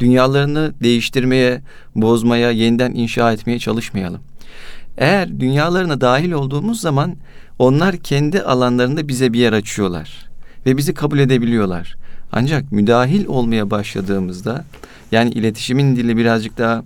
Dünyalarını 0.00 0.72
değiştirmeye, 0.82 1.62
bozmaya, 1.94 2.50
yeniden 2.50 2.92
inşa 2.94 3.32
etmeye 3.32 3.58
çalışmayalım. 3.58 4.20
Eğer 4.98 5.40
dünyalarına 5.40 6.00
dahil 6.00 6.32
olduğumuz 6.32 6.80
zaman 6.80 7.16
onlar 7.58 7.96
kendi 7.96 8.42
alanlarında 8.42 9.08
bize 9.08 9.32
bir 9.32 9.38
yer 9.38 9.52
açıyorlar 9.52 10.28
ve 10.66 10.76
bizi 10.76 10.94
kabul 10.94 11.18
edebiliyorlar. 11.18 11.96
Ancak 12.32 12.72
müdahil 12.72 13.26
olmaya 13.26 13.70
başladığımızda 13.70 14.64
yani 15.12 15.30
iletişimin 15.30 15.96
dili 15.96 16.16
birazcık 16.16 16.58
daha 16.58 16.84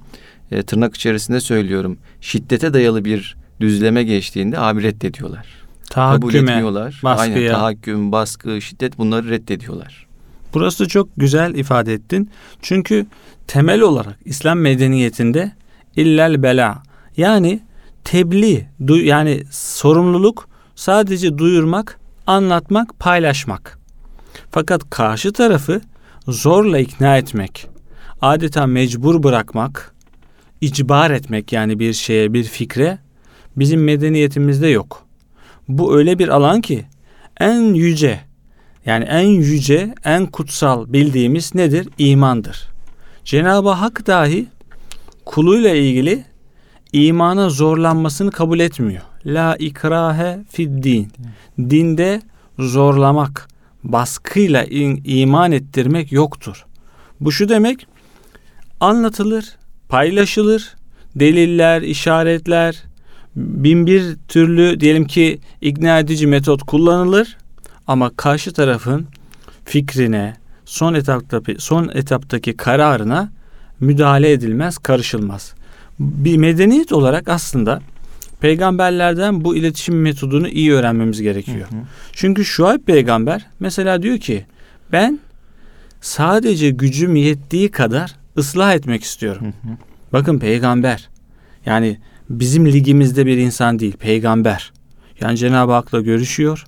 e, 0.50 0.62
tırnak 0.62 0.95
içerisinde 0.95 1.40
söylüyorum. 1.40 1.99
Şiddete 2.21 2.75
dayalı 2.75 3.04
bir 3.04 3.37
düzleme 3.62 4.02
geçtiğinde 4.02 4.59
abi 4.59 4.83
reddediyorlar. 4.83 5.47
Kabul 5.90 6.35
etmiyorlar. 6.35 7.00
Baskıya. 7.04 7.37
Aynen 7.37 7.52
tahakküm, 7.52 8.12
baskı, 8.12 8.62
şiddet 8.62 8.99
bunları 8.99 9.31
reddediyorlar. 9.31 10.07
Burası 10.54 10.88
çok 10.88 11.09
güzel 11.16 11.54
ifade 11.54 11.95
ettin. 11.95 12.31
Çünkü 12.62 13.07
temel 13.47 13.81
olarak 13.81 14.19
İslam 14.25 14.59
medeniyetinde 14.59 15.52
illel 15.97 16.42
bela 16.42 16.83
yani 17.16 17.61
tebliğ 18.04 18.66
yani 18.88 19.42
sorumluluk 19.50 20.49
sadece 20.75 21.38
duyurmak, 21.38 22.00
anlatmak, 22.26 22.99
paylaşmak. 22.99 23.78
Fakat 24.50 24.90
karşı 24.90 25.33
tarafı 25.33 25.81
zorla 26.28 26.78
ikna 26.78 27.16
etmek, 27.16 27.69
adeta 28.23 28.66
mecbur 28.66 29.23
bırakmak, 29.23 29.95
icbar 30.61 31.11
etmek 31.11 31.52
yani 31.52 31.78
bir 31.78 31.92
şeye, 31.92 32.33
bir 32.33 32.45
fikre 32.45 32.99
bizim 33.56 33.85
medeniyetimizde 33.85 34.68
yok. 34.68 35.06
Bu 35.68 35.97
öyle 35.97 36.18
bir 36.18 36.28
alan 36.28 36.61
ki 36.61 36.85
en 37.40 37.75
yüce 37.75 38.21
yani 38.87 39.04
en 39.04 39.28
yüce, 39.28 39.94
en 40.04 40.26
kutsal 40.26 40.92
bildiğimiz 40.92 41.54
nedir? 41.54 41.88
İmandır. 41.99 42.68
Cenab-ı 43.25 43.68
Hak 43.68 44.06
dahi 44.06 44.47
kuluyla 45.25 45.75
ilgili 45.75 46.25
imana 46.92 47.49
zorlanmasını 47.49 48.30
kabul 48.30 48.61
etmiyor. 48.61 49.02
La 49.26 49.56
ikrahe 49.56 50.38
fid 50.50 50.85
din. 50.85 51.09
Dinde 51.59 52.23
zorlamak, 52.59 53.49
baskıyla 53.85 54.64
iman 55.04 55.52
ettirmek 55.52 56.12
yoktur. 56.12 56.66
Bu 57.21 57.32
şu 57.32 57.49
demek 57.49 57.87
anlatılır, 58.80 59.56
paylaşılır, 59.88 60.75
deliller, 61.14 61.82
işaretler, 61.82 62.82
bin 63.37 63.87
bir 63.87 64.17
türlü 64.29 64.81
diyelim 64.81 65.07
ki 65.07 65.39
ikna 65.61 65.99
edici 65.99 66.27
metot 66.27 66.62
kullanılır 66.62 67.37
ama 67.87 68.11
karşı 68.17 68.53
tarafın 68.53 69.07
fikrine, 69.65 70.37
son 70.65 70.95
etapta 70.95 71.41
son 71.59 71.89
etaptaki 71.95 72.57
kararına 72.57 73.33
müdahale 73.81 74.33
edilmez, 74.33 74.79
karışılmaz. 74.79 75.55
Bir 76.01 76.37
medeniyet 76.37 76.93
olarak 76.93 77.29
aslında 77.29 77.81
peygamberlerden 78.41 79.45
bu 79.45 79.57
iletişim 79.57 80.03
metodunu 80.03 80.49
iyi 80.49 80.73
öğrenmemiz 80.73 81.23
gerekiyor. 81.23 81.71
Hı 81.71 81.77
hı. 81.77 81.81
Çünkü 82.12 82.45
Şuayb 82.45 82.81
peygamber 82.81 83.47
mesela 83.61 84.03
diyor 84.03 84.19
ki 84.19 84.47
ben 84.93 85.21
sadece 86.01 86.71
gücüm 86.71 87.17
yettiği 87.17 87.71
kadar 87.71 88.15
ıslah 88.39 88.75
etmek 88.75 89.03
istiyorum. 89.03 89.43
Hı 89.45 89.69
hı. 89.69 89.77
Bakın 90.12 90.39
peygamber 90.39 91.09
yani 91.67 91.99
bizim 92.41 92.67
ligimizde 92.67 93.27
bir 93.27 93.37
insan 93.37 93.79
değil, 93.79 93.97
peygamber. 93.97 94.73
Yani 95.21 95.39
Cenab-ı 95.39 95.73
Hak'la 95.73 96.01
görüşüyor. 96.01 96.65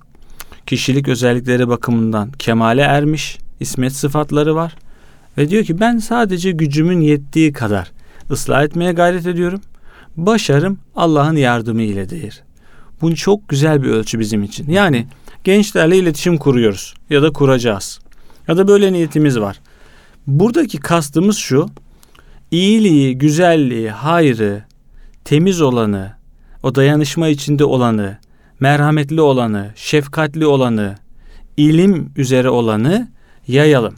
Kişilik 0.65 1.07
özellikleri 1.07 1.67
bakımından 1.67 2.31
kemale 2.31 2.81
ermiş, 2.81 3.37
ismet 3.59 3.93
sıfatları 3.93 4.55
var. 4.55 4.75
Ve 5.37 5.49
diyor 5.49 5.63
ki 5.63 5.79
ben 5.79 5.97
sadece 5.97 6.51
gücümün 6.51 7.01
yettiği 7.01 7.53
kadar 7.53 7.91
ıslah 8.31 8.63
etmeye 8.63 8.91
gayret 8.91 9.27
ediyorum. 9.27 9.61
Başarım 10.17 10.77
Allah'ın 10.95 11.35
yardımı 11.35 11.81
iledir. 11.81 12.43
Bu 13.01 13.15
çok 13.15 13.49
güzel 13.49 13.83
bir 13.83 13.89
ölçü 13.89 14.19
bizim 14.19 14.43
için. 14.43 14.69
Yani 14.69 15.07
gençlerle 15.43 15.97
iletişim 15.97 16.37
kuruyoruz 16.37 16.93
ya 17.09 17.21
da 17.21 17.33
kuracağız. 17.33 17.99
Ya 18.47 18.57
da 18.57 18.67
böyle 18.67 18.93
niyetimiz 18.93 19.39
var. 19.39 19.59
Buradaki 20.27 20.77
kastımız 20.77 21.37
şu. 21.37 21.69
İyiliği, 22.51 23.17
güzelliği, 23.17 23.89
hayrı, 23.89 24.63
temiz 25.25 25.61
olanı, 25.61 26.11
o 26.63 26.75
dayanışma 26.75 27.27
içinde 27.27 27.65
olanı, 27.65 28.17
merhametli 28.59 29.21
olanı, 29.21 29.71
şefkatli 29.75 30.45
olanı, 30.45 30.95
ilim 31.57 32.11
üzere 32.17 32.49
olanı 32.49 33.07
yayalım. 33.47 33.95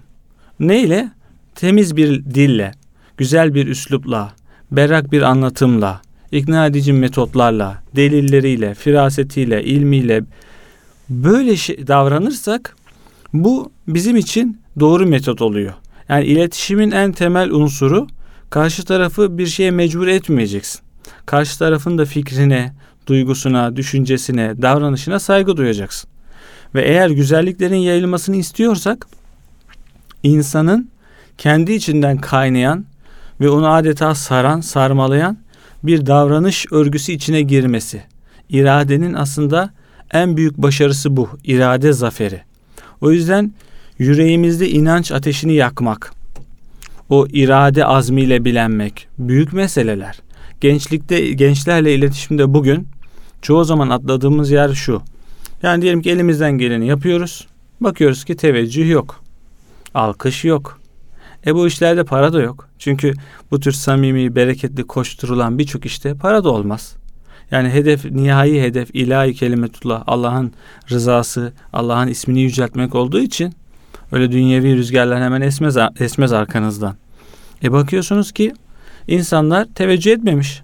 Neyle? 0.60 1.12
Temiz 1.56 1.98
bir 1.98 2.26
dille, 2.26 2.72
güzel 3.18 3.54
bir 3.54 3.68
üslupla, 3.68 4.34
berrak 4.72 5.12
bir 5.12 5.22
anlatımla, 5.22 6.02
ikna 6.32 6.66
edici 6.66 6.94
metotlarla, 6.94 7.84
delilleriyle, 7.96 8.74
firasetiyle, 8.74 9.64
ilmiyle 9.64 10.24
böyle 11.10 11.56
şey 11.56 11.88
davranırsak 11.88 12.76
bu 13.34 13.72
bizim 13.88 14.16
için 14.16 14.62
doğru 14.80 15.06
metot 15.06 15.42
oluyor. 15.42 15.74
Yani 16.10 16.26
iletişimin 16.26 16.92
en 16.92 17.12
temel 17.12 17.52
unsuru 17.52 18.08
karşı 18.50 18.86
tarafı 18.86 19.38
bir 19.38 19.48
şeye 19.48 19.72
mecbur 19.72 20.08
etmeyeceksin 20.08 20.87
karşı 21.26 21.60
tarafın 21.60 21.98
da 21.98 22.06
fikrine, 22.06 22.74
duygusuna, 23.08 23.76
düşüncesine, 23.76 24.62
davranışına 24.62 25.20
saygı 25.20 25.58
duyacaksın. 25.58 26.10
Ve 26.76 26.82
eğer 26.82 27.10
güzelliklerin 27.10 27.76
yayılmasını 27.76 28.36
istiyorsak 28.36 29.08
insanın 30.24 30.90
kendi 31.38 31.74
içinden 31.74 32.18
kaynayan 32.18 32.86
ve 33.42 33.50
onu 33.50 33.68
adeta 33.68 34.16
saran, 34.16 34.62
sarmalayan 34.62 35.38
bir 35.84 36.06
davranış 36.06 36.66
örgüsü 36.72 37.12
içine 37.12 37.42
girmesi. 37.42 38.04
İradenin 38.50 39.14
aslında 39.14 39.74
en 40.12 40.38
büyük 40.38 40.58
başarısı 40.58 41.18
bu. 41.18 41.30
irade 41.44 41.94
zaferi. 41.94 42.42
O 43.02 43.12
yüzden 43.12 43.54
yüreğimizde 43.98 44.70
inanç 44.70 45.12
ateşini 45.12 45.54
yakmak, 45.54 46.14
o 47.10 47.28
irade 47.28 47.86
azmiyle 47.86 48.46
bilenmek 48.46 49.08
büyük 49.18 49.54
meseleler 49.54 50.20
gençlikte 50.62 51.34
gençlerle 51.34 51.96
iletişimde 51.96 52.54
bugün 52.54 52.88
çoğu 53.42 53.64
zaman 53.64 53.90
atladığımız 53.90 54.52
yer 54.52 54.70
şu. 54.70 55.02
Yani 55.64 55.82
diyelim 55.82 56.02
ki 56.02 56.12
elimizden 56.12 56.58
geleni 56.58 56.88
yapıyoruz. 56.88 57.48
Bakıyoruz 57.82 58.26
ki 58.26 58.36
teveccüh 58.36 58.90
yok. 58.90 59.24
Alkış 59.94 60.46
yok. 60.46 60.80
E 61.46 61.56
bu 61.56 61.68
işlerde 61.68 62.04
para 62.04 62.34
da 62.34 62.42
yok. 62.42 62.70
Çünkü 62.80 63.14
bu 63.52 63.60
tür 63.60 63.72
samimi, 63.72 64.36
bereketli 64.36 64.84
koşturulan 64.84 65.60
birçok 65.60 65.86
işte 65.86 66.14
para 66.14 66.44
da 66.44 66.50
olmaz. 66.50 66.96
Yani 67.52 67.70
hedef, 67.70 68.06
nihai 68.06 68.62
hedef 68.62 68.90
ilahi 68.94 69.34
kelimetullah, 69.34 70.04
Allah'ın 70.08 70.54
rızası, 70.90 71.54
Allah'ın 71.74 72.08
ismini 72.08 72.42
yüceltmek 72.42 72.96
olduğu 72.96 73.20
için 73.20 73.54
öyle 74.12 74.32
dünyevi 74.32 74.76
rüzgarlar 74.76 75.24
hemen 75.24 75.42
esmez, 75.42 75.78
esmez 76.00 76.34
arkanızdan. 76.34 76.96
E 77.64 77.72
bakıyorsunuz 77.72 78.32
ki 78.32 78.54
insanlar 79.08 79.68
teveccüh 79.76 80.12
etmemiş. 80.12 80.62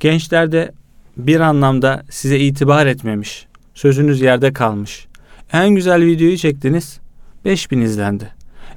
Gençler 0.00 0.52
de 0.52 0.72
bir 1.16 1.40
anlamda 1.40 2.02
size 2.10 2.38
itibar 2.38 2.86
etmemiş. 2.86 3.46
Sözünüz 3.74 4.20
yerde 4.20 4.52
kalmış. 4.52 5.06
En 5.52 5.68
güzel 5.68 6.04
videoyu 6.04 6.36
çektiniz. 6.36 7.00
5000 7.44 7.80
izlendi. 7.80 8.28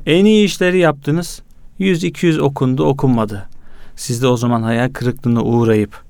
En 0.05 0.25
iyi 0.25 0.45
işleri 0.45 0.79
yaptınız. 0.79 1.41
100-200 1.79 2.39
okundu 2.41 2.83
okunmadı. 2.83 3.49
Siz 3.95 4.21
de 4.21 4.27
o 4.27 4.37
zaman 4.37 4.61
hayal 4.63 4.89
kırıklığına 4.89 5.43
uğrayıp 5.43 6.03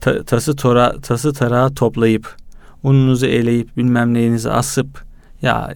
ta, 0.00 0.22
tası 0.24 0.56
tora 0.56 1.00
tası 1.00 1.32
tarağı 1.32 1.74
toplayıp 1.74 2.36
ununuzu 2.82 3.26
eleyip 3.26 3.76
bilmem 3.76 4.14
neyinizi 4.14 4.50
asıp 4.50 5.04
ya 5.42 5.74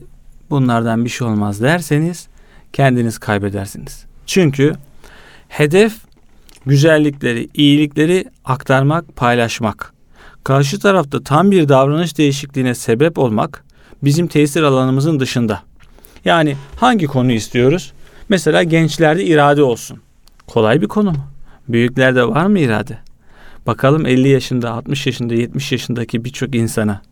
bunlardan 0.50 1.04
bir 1.04 1.10
şey 1.10 1.28
olmaz 1.28 1.60
derseniz 1.60 2.28
kendiniz 2.72 3.18
kaybedersiniz. 3.18 4.04
Çünkü 4.26 4.74
hedef 5.48 6.07
güzellikleri, 6.68 7.48
iyilikleri 7.54 8.24
aktarmak, 8.44 9.16
paylaşmak. 9.16 9.92
Karşı 10.44 10.80
tarafta 10.80 11.22
tam 11.22 11.50
bir 11.50 11.68
davranış 11.68 12.18
değişikliğine 12.18 12.74
sebep 12.74 13.18
olmak 13.18 13.64
bizim 14.04 14.26
tesir 14.26 14.62
alanımızın 14.62 15.20
dışında. 15.20 15.62
Yani 16.24 16.56
hangi 16.80 17.06
konu 17.06 17.32
istiyoruz? 17.32 17.92
Mesela 18.28 18.62
gençlerde 18.62 19.24
irade 19.24 19.62
olsun. 19.62 20.00
Kolay 20.46 20.80
bir 20.80 20.88
konu 20.88 21.10
mu? 21.10 21.26
Büyüklerde 21.68 22.28
var 22.28 22.46
mı 22.46 22.58
irade? 22.58 22.98
Bakalım 23.66 24.06
50 24.06 24.28
yaşında, 24.28 24.70
60 24.70 25.06
yaşında, 25.06 25.34
70 25.34 25.72
yaşındaki 25.72 26.24
birçok 26.24 26.54
insana 26.54 27.02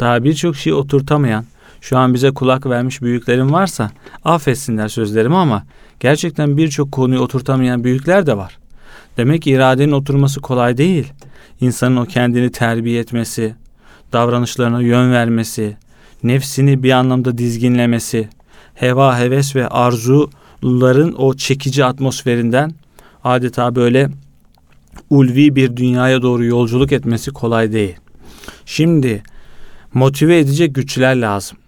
daha 0.00 0.24
birçok 0.24 0.56
şeyi 0.56 0.74
oturtamayan, 0.74 1.44
şu 1.80 1.98
an 1.98 2.14
bize 2.14 2.30
kulak 2.30 2.66
vermiş 2.66 3.02
büyüklerim 3.02 3.52
varsa 3.52 3.90
affetsinler 4.24 4.88
sözlerimi 4.88 5.36
ama 5.36 5.64
gerçekten 6.00 6.56
birçok 6.56 6.92
konuyu 6.92 7.20
oturtamayan 7.20 7.84
büyükler 7.84 8.26
de 8.26 8.36
var. 8.36 8.58
Demek 9.16 9.46
iradenin 9.46 9.92
oturması 9.92 10.40
kolay 10.40 10.76
değil. 10.76 11.12
İnsanın 11.60 11.96
o 11.96 12.04
kendini 12.04 12.52
terbiye 12.52 13.00
etmesi, 13.00 13.54
davranışlarına 14.12 14.82
yön 14.82 15.12
vermesi, 15.12 15.76
nefsini 16.22 16.82
bir 16.82 16.90
anlamda 16.90 17.38
dizginlemesi, 17.38 18.28
heva, 18.74 19.18
heves 19.18 19.56
ve 19.56 19.68
arzuların 19.68 21.14
o 21.18 21.34
çekici 21.34 21.84
atmosferinden 21.84 22.72
adeta 23.24 23.74
böyle 23.74 24.10
ulvi 25.10 25.56
bir 25.56 25.76
dünyaya 25.76 26.22
doğru 26.22 26.44
yolculuk 26.44 26.92
etmesi 26.92 27.30
kolay 27.30 27.72
değil. 27.72 27.96
Şimdi 28.66 29.22
motive 29.94 30.38
edecek 30.38 30.74
güçler 30.74 31.16
lazım. 31.16 31.58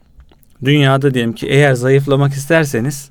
Dünyada 0.64 1.14
diyelim 1.14 1.32
ki 1.32 1.46
eğer 1.46 1.74
zayıflamak 1.74 2.32
isterseniz 2.32 3.10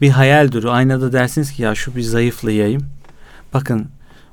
bir 0.00 0.10
hayal 0.10 0.52
duru 0.52 0.70
aynada 0.70 1.12
dersiniz 1.12 1.52
ki 1.52 1.62
ya 1.62 1.74
şu 1.74 1.96
bir 1.96 2.02
zayıflayayım. 2.02 2.82
Bakın 3.54 3.86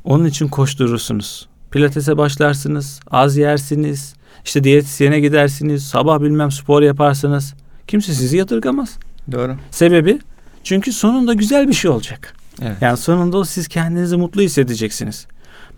onun 0.03 0.25
için 0.25 0.47
koşturursunuz. 0.47 1.47
Pilatese 1.71 2.17
başlarsınız, 2.17 2.99
az 3.11 3.37
yersiniz, 3.37 4.13
işte 4.45 4.63
diyetisyene 4.63 5.19
gidersiniz, 5.19 5.83
sabah 5.83 6.21
bilmem 6.21 6.51
spor 6.51 6.81
yaparsınız. 6.81 7.53
Kimse 7.87 8.13
sizi 8.13 8.37
yadırgamaz. 8.37 8.97
Doğru. 9.31 9.55
Sebebi 9.71 10.19
çünkü 10.63 10.91
sonunda 10.93 11.33
güzel 11.33 11.67
bir 11.67 11.73
şey 11.73 11.91
olacak. 11.91 12.33
Evet. 12.61 12.77
Yani 12.81 12.97
sonunda 12.97 13.45
siz 13.45 13.67
kendinizi 13.67 14.17
mutlu 14.17 14.41
hissedeceksiniz. 14.41 15.27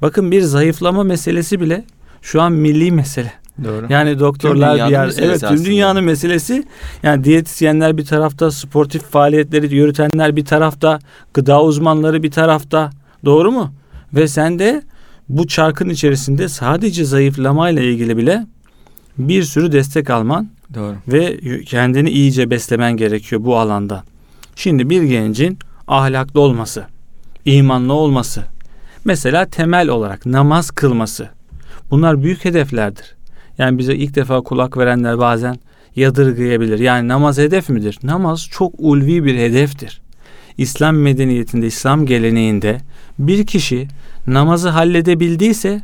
Bakın 0.02 0.32
bir 0.32 0.42
zayıflama 0.42 1.04
meselesi 1.04 1.62
bile 1.62 1.86
şu 2.22 2.42
an 2.42 2.52
milli 2.52 2.92
mesele. 2.92 3.34
Doğru. 3.64 3.86
Yani 3.90 4.20
doktorlar 4.20 4.88
bir 4.88 4.92
yer, 4.92 5.06
evet 5.18 5.40
tüm 5.40 5.50
aslında. 5.50 5.66
dünyanın 5.66 6.04
meselesi. 6.04 6.64
Yani 7.04 7.24
diyetisyenler 7.24 7.98
bir 7.98 8.06
tarafta, 8.06 8.52
sportif 8.52 9.04
faaliyetleri 9.04 9.76
yürütenler 9.76 10.36
bir 10.36 10.46
tarafta, 10.46 11.00
gıda 11.34 11.64
uzmanları 11.64 12.24
bir 12.24 12.32
tarafta. 12.32 12.90
Doğru 13.26 13.52
mu? 13.52 13.74
Ve 14.14 14.28
sen 14.28 14.60
de 14.60 14.84
bu 15.30 15.48
çarkın 15.48 15.90
içerisinde 15.90 16.50
sadece 16.50 17.06
zayıflamayla 17.06 17.82
ilgili 17.82 18.18
bile 18.18 18.48
bir 19.18 19.44
sürü 19.44 19.72
destek 19.72 20.10
alman 20.10 20.50
Doğru. 20.74 20.96
ve 21.08 21.40
kendini 21.66 22.10
iyice 22.10 22.50
beslemen 22.50 22.98
gerekiyor 22.98 23.44
bu 23.44 23.58
alanda. 23.58 24.04
Şimdi 24.56 24.90
bir 24.90 25.04
gencin 25.04 25.60
ahlaklı 25.88 26.40
olması, 26.40 26.86
imanlı 27.46 27.94
olması, 27.94 28.44
mesela 29.06 29.46
temel 29.46 29.90
olarak 29.90 30.26
namaz 30.26 30.72
kılması. 30.72 31.30
Bunlar 31.92 32.24
büyük 32.24 32.46
hedeflerdir. 32.46 33.16
Yani 33.58 33.78
bize 33.78 33.96
ilk 33.96 34.16
defa 34.16 34.42
kulak 34.42 34.78
verenler 34.78 35.20
bazen 35.20 35.60
yadırgayabilir. 35.96 36.80
Yani 36.80 37.08
namaz 37.08 37.38
hedef 37.38 37.70
midir? 37.70 38.00
Namaz 38.04 38.48
çok 38.52 38.74
ulvi 38.78 39.24
bir 39.24 39.38
hedeftir. 39.38 40.02
İslam 40.60 40.96
medeniyetinde, 40.96 41.68
İslam 41.68 42.06
geleneğinde 42.06 42.78
bir 43.20 43.46
kişi 43.46 43.88
namazı 44.28 44.70
halledebildiyse 44.70 45.82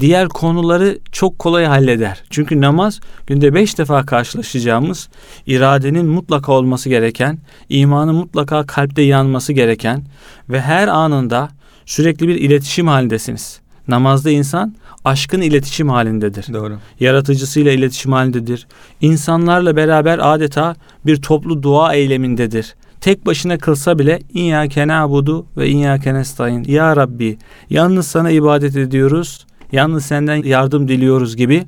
diğer 0.00 0.28
konuları 0.28 0.98
çok 1.12 1.38
kolay 1.38 1.64
halleder. 1.64 2.24
Çünkü 2.30 2.60
namaz 2.60 3.00
günde 3.26 3.54
beş 3.54 3.78
defa 3.78 4.06
karşılaşacağımız 4.06 5.08
iradenin 5.46 6.06
mutlaka 6.06 6.52
olması 6.52 6.88
gereken, 6.88 7.38
imanın 7.68 8.14
mutlaka 8.14 8.66
kalpte 8.66 9.02
yanması 9.02 9.52
gereken 9.52 10.02
ve 10.48 10.60
her 10.60 10.88
anında 10.88 11.48
sürekli 11.86 12.28
bir 12.28 12.34
iletişim 12.34 12.86
halindesiniz. 12.86 13.60
Namazda 13.88 14.30
insan 14.30 14.74
aşkın 15.04 15.40
iletişim 15.40 15.88
halindedir. 15.88 16.46
Doğru. 16.52 16.78
Yaratıcısıyla 17.00 17.72
iletişim 17.72 18.12
halindedir. 18.12 18.66
İnsanlarla 19.00 19.76
beraber 19.76 20.18
adeta 20.34 20.76
bir 21.06 21.16
toplu 21.22 21.62
dua 21.62 21.94
eylemindedir. 21.94 22.74
Tek 23.00 23.26
başına 23.26 23.58
kılsa 23.58 23.98
bile 23.98 24.18
İyyâke 24.34 24.88
na'budu 24.88 25.46
ve 25.56 25.68
İyyâke 25.68 26.14
nestaîn. 26.14 26.64
Ya 26.64 26.96
Rabbi 26.96 27.38
yalnız 27.70 28.06
sana 28.06 28.30
ibadet 28.30 28.76
ediyoruz. 28.76 29.46
Yalnız 29.72 30.04
senden 30.04 30.42
yardım 30.42 30.88
diliyoruz 30.88 31.36
gibi 31.36 31.64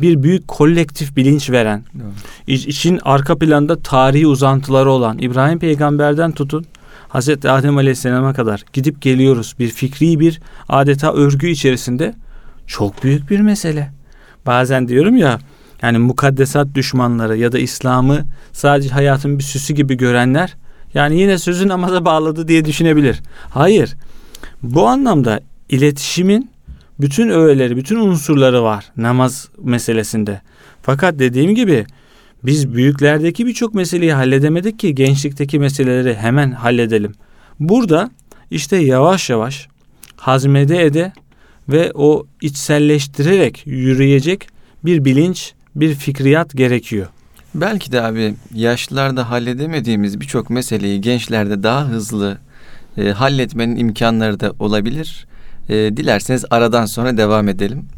bir 0.00 0.22
büyük 0.22 0.48
kolektif 0.48 1.16
bilinç 1.16 1.50
veren, 1.50 1.84
iç- 2.46 2.66
için 2.66 3.00
arka 3.02 3.38
planda 3.38 3.78
tarihi 3.82 4.26
uzantıları 4.26 4.90
olan 4.90 5.18
İbrahim 5.18 5.58
peygamberden 5.58 6.32
tutun 6.32 6.64
Hazreti 7.08 7.50
Adem 7.50 7.76
Aleyhisselam'a 7.76 8.34
kadar 8.34 8.64
gidip 8.72 9.02
geliyoruz. 9.02 9.54
Bir 9.58 9.68
fikri 9.68 10.20
bir 10.20 10.40
adeta 10.68 11.12
örgü 11.12 11.48
içerisinde 11.48 12.14
çok 12.66 13.04
büyük 13.04 13.30
bir 13.30 13.40
mesele. 13.40 13.92
Bazen 14.46 14.88
diyorum 14.88 15.16
ya 15.16 15.38
yani 15.82 15.98
mukaddesat 15.98 16.74
düşmanları 16.74 17.36
ya 17.36 17.52
da 17.52 17.58
İslam'ı 17.58 18.24
sadece 18.52 18.88
hayatın 18.90 19.38
bir 19.38 19.44
süsü 19.44 19.74
gibi 19.74 19.96
görenler 19.96 20.56
yani 20.94 21.20
yine 21.20 21.38
sözü 21.38 21.68
namaza 21.68 22.04
bağladı 22.04 22.48
diye 22.48 22.64
düşünebilir. 22.64 23.22
Hayır. 23.50 23.96
Bu 24.62 24.86
anlamda 24.86 25.40
iletişimin 25.68 26.50
bütün 27.00 27.28
öğeleri, 27.28 27.76
bütün 27.76 27.96
unsurları 27.96 28.62
var 28.62 28.92
namaz 28.96 29.48
meselesinde. 29.62 30.40
Fakat 30.82 31.18
dediğim 31.18 31.54
gibi 31.54 31.86
biz 32.44 32.74
büyüklerdeki 32.74 33.46
birçok 33.46 33.74
meseleyi 33.74 34.12
halledemedik 34.12 34.78
ki 34.78 34.94
gençlikteki 34.94 35.58
meseleleri 35.58 36.14
hemen 36.14 36.50
halledelim. 36.50 37.14
Burada 37.60 38.10
işte 38.50 38.76
yavaş 38.76 39.30
yavaş 39.30 39.68
hazmede 40.16 40.84
ede 40.84 41.12
ve 41.68 41.92
o 41.94 42.26
içselleştirerek 42.40 43.62
yürüyecek 43.66 44.48
bir 44.84 45.04
bilinç, 45.04 45.52
bir 45.76 45.94
fikriyat 45.94 46.56
gerekiyor. 46.56 47.06
Belki 47.60 47.92
de 47.92 48.02
abi 48.02 48.34
yaşlılarda 48.54 49.30
halledemediğimiz 49.30 50.20
birçok 50.20 50.50
meseleyi 50.50 51.00
gençlerde 51.00 51.62
daha 51.62 51.84
hızlı 51.84 52.38
e, 52.98 53.10
halletmenin 53.10 53.76
imkanları 53.76 54.40
da 54.40 54.52
olabilir. 54.58 55.26
E, 55.68 55.74
dilerseniz 55.74 56.44
aradan 56.50 56.86
sonra 56.86 57.16
devam 57.16 57.48
edelim. 57.48 57.88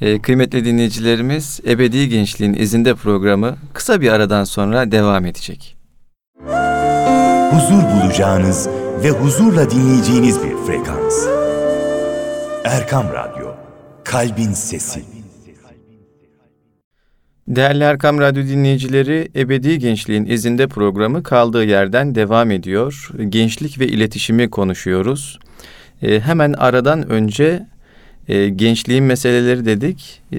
E, 0.00 0.22
kıymetli 0.22 0.64
dinleyicilerimiz 0.64 1.60
Ebedi 1.66 2.08
Gençliğin 2.08 2.54
izinde 2.54 2.94
programı 2.94 3.56
kısa 3.74 4.00
bir 4.00 4.12
aradan 4.12 4.44
sonra 4.44 4.92
devam 4.92 5.26
edecek. 5.26 5.76
huzur 7.50 7.82
bulacağınız 7.82 8.68
ve 9.02 9.10
huzurla 9.10 9.70
dinleyeceğiniz 9.70 10.42
bir 10.42 10.56
frekans. 10.66 11.26
Erkam 12.64 13.06
Radyo, 13.12 13.54
Kalbin 14.04 14.52
Sesi. 14.52 15.17
Değerli 17.48 17.84
Erkam 17.84 18.18
Radyo 18.20 18.42
dinleyicileri, 18.42 19.28
Ebedi 19.36 19.78
Gençliğin 19.78 20.26
izinde 20.26 20.66
programı 20.66 21.22
kaldığı 21.22 21.64
yerden 21.64 22.14
devam 22.14 22.50
ediyor. 22.50 23.10
Gençlik 23.28 23.80
ve 23.80 23.88
iletişimi 23.88 24.50
konuşuyoruz. 24.50 25.38
E, 26.02 26.20
hemen 26.20 26.52
aradan 26.52 27.10
önce 27.10 27.66
e, 28.28 28.48
gençliğin 28.48 29.04
meseleleri 29.04 29.64
dedik. 29.64 30.22
E, 30.32 30.38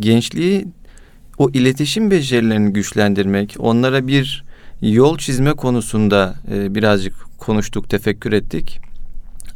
gençliği 0.00 0.66
o 1.38 1.50
iletişim 1.50 2.10
becerilerini 2.10 2.72
güçlendirmek, 2.72 3.56
onlara 3.58 4.06
bir 4.06 4.44
yol 4.82 5.18
çizme 5.18 5.52
konusunda 5.52 6.34
e, 6.52 6.74
birazcık 6.74 7.14
konuştuk, 7.38 7.90
tefekkür 7.90 8.32
ettik. 8.32 8.80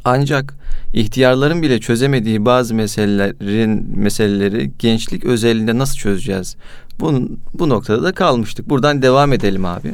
Ancak 0.03 0.53
ihtiyarların 0.93 1.61
bile 1.61 1.79
çözemediği 1.79 2.45
bazı 2.45 2.75
meselelerin 2.75 3.99
meseleleri 3.99 4.71
gençlik 4.79 5.25
özelinde 5.25 5.77
nasıl 5.77 5.95
çözeceğiz? 5.95 6.55
Bunun, 6.99 7.39
bu 7.53 7.69
noktada 7.69 8.03
da 8.03 8.11
kalmıştık. 8.11 8.69
Buradan 8.69 9.01
devam 9.01 9.33
edelim 9.33 9.65
abi. 9.65 9.93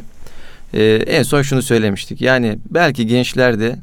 Ee, 0.74 0.84
en 0.84 1.22
son 1.22 1.42
şunu 1.42 1.62
söylemiştik. 1.62 2.20
Yani 2.20 2.58
belki 2.70 3.06
gençlerde 3.06 3.78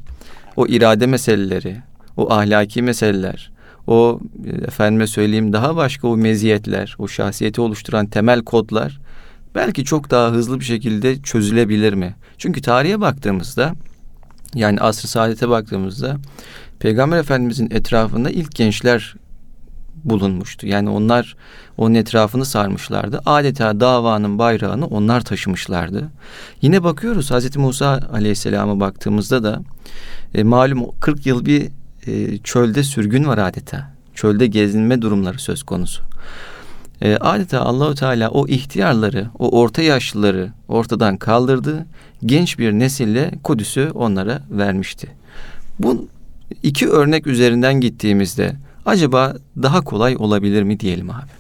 o 0.56 0.68
irade 0.68 1.08
meseleleri, 1.08 1.78
o 2.18 2.34
ahlaki 2.34 2.82
meseleler, 2.82 3.52
o 3.88 4.20
efendime 4.68 5.08
söyleyeyim 5.08 5.54
daha 5.54 5.76
başka 5.76 6.08
o 6.08 6.18
meziyetler, 6.18 6.96
o 7.00 7.08
şahsiyeti 7.08 7.62
oluşturan 7.62 8.06
temel 8.06 8.42
kodlar 8.42 9.00
belki 9.56 9.86
çok 9.86 10.12
daha 10.12 10.32
hızlı 10.32 10.60
bir 10.60 10.66
şekilde 10.66 11.22
çözülebilir 11.22 11.94
mi? 11.94 12.16
Çünkü 12.38 12.62
tarihe 12.62 13.02
baktığımızda 13.02 13.74
yani 14.56 14.80
asr-ı 14.80 15.08
saadete 15.08 15.50
baktığımızda 15.50 16.18
Peygamber 16.80 17.18
Efendimizin 17.18 17.70
etrafında 17.72 18.30
ilk 18.30 18.56
gençler 18.56 19.16
bulunmuştu. 20.06 20.68
Yani 20.68 20.90
onlar 20.90 21.36
onun 21.78 21.96
etrafını 21.96 22.46
sarmışlardı. 22.46 23.22
Adeta 23.26 23.80
davanın 23.80 24.40
bayrağını 24.40 24.88
onlar 24.88 25.22
taşımışlardı. 25.22 26.10
Yine 26.62 26.84
bakıyoruz 26.84 27.32
Hazreti 27.32 27.60
Musa 27.60 28.00
Aleyhisselam'a 28.14 28.80
baktığımızda 28.80 29.44
da 29.44 29.62
e, 30.34 30.44
malum 30.44 30.86
40 31.00 31.26
yıl 31.26 31.46
bir 31.46 31.70
e, 32.08 32.38
çölde 32.38 32.84
sürgün 32.84 33.26
var 33.26 33.38
adeta. 33.38 33.94
Çölde 34.16 34.48
gezinme 34.48 35.02
durumları 35.02 35.40
söz 35.40 35.64
konusu. 35.64 36.04
E, 37.02 37.18
adeta 37.18 37.62
Allahu 37.62 37.96
Teala 37.96 38.30
o 38.30 38.48
ihtiyarları, 38.48 39.28
o 39.40 39.60
orta 39.60 39.82
yaşlıları 39.82 40.52
ortadan 40.68 41.18
kaldırdı. 41.18 41.86
Genç 42.26 42.60
bir 42.60 42.72
nesille 42.72 43.32
Kudüs'ü 43.44 43.92
onlara 43.94 44.42
vermişti. 44.50 45.08
Bu 45.80 46.08
iki 46.64 46.90
örnek 46.90 47.28
üzerinden 47.28 47.82
gittiğimizde 47.82 48.56
acaba 48.86 49.36
daha 49.62 49.82
kolay 49.82 50.16
olabilir 50.20 50.64
mi 50.64 50.80
diyelim 50.80 51.10
abi? 51.10 51.32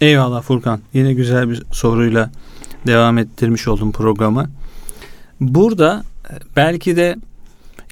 Eyvallah 0.00 0.42
Furkan. 0.42 0.80
Yine 0.94 1.14
güzel 1.14 1.50
bir 1.50 1.62
soruyla 1.72 2.30
devam 2.86 3.18
ettirmiş 3.18 3.68
oldum 3.68 3.92
programı. 3.92 4.50
Burada 5.40 6.04
e, 6.30 6.32
belki 6.56 6.96
de 6.96 7.16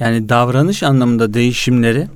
yani 0.00 0.28
davranış 0.28 0.82
anlamında 0.82 1.34
değişimleri 1.34 2.08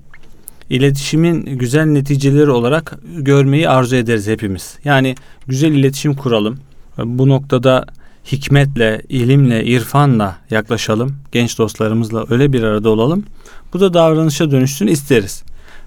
iletişimin 0.71 1.45
güzel 1.59 1.85
neticeleri 1.85 2.51
olarak 2.51 2.99
görmeyi 3.17 3.69
arzu 3.69 3.97
ederiz 3.97 4.27
hepimiz. 4.27 4.79
Yani 4.85 5.15
güzel 5.47 5.73
iletişim 5.73 6.15
kuralım. 6.15 6.59
Bu 6.99 7.29
noktada 7.29 7.87
hikmetle, 8.33 9.03
ilimle, 9.09 9.65
irfanla 9.65 10.37
yaklaşalım. 10.51 11.17
Genç 11.33 11.59
dostlarımızla 11.59 12.25
öyle 12.31 12.53
bir 12.53 12.63
arada 12.63 12.91
olalım. 12.91 13.25
Bu 13.73 13.81
da 13.81 13.95
davranışa 13.95 14.51
dönüşsün 14.51 14.87
isteriz. 14.87 15.43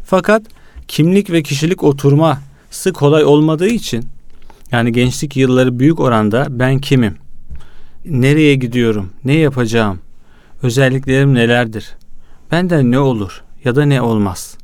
Fakat 0.05 0.43
kimlik 0.89 1.29
ve 1.29 1.43
kişilik 1.43 1.83
oturma 1.83 2.39
sık 2.71 2.95
kolay 2.95 3.23
olmadığı 3.23 3.67
için 3.67 4.05
yani 4.71 4.91
gençlik 4.91 5.37
yılları 5.37 5.79
büyük 5.79 5.99
oranda 5.99 6.47
ben 6.49 6.79
kimim? 6.79 7.15
Nereye 8.05 8.55
gidiyorum? 8.55 9.09
Ne 9.25 9.33
yapacağım? 9.33 9.99
Özelliklerim 10.63 11.33
nelerdir? 11.33 11.95
Benden 12.51 12.91
ne 12.91 12.99
olur 12.99 13.43
ya 13.63 13.75
da 13.75 13.85
ne 13.85 14.01
olmaz? 14.01 14.57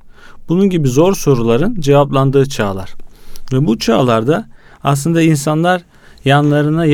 Bunun 0.50 0.70
gibi 0.70 0.88
zor 0.88 1.16
soruların 1.16 1.82
cevaplandığı 1.82 2.50
çağlar. 2.50 2.94
Ve 3.54 3.66
bu 3.66 3.80
çağlarda 3.80 4.50
aslında 4.84 5.22
insanlar 5.22 5.82
yanlarına 6.26 6.86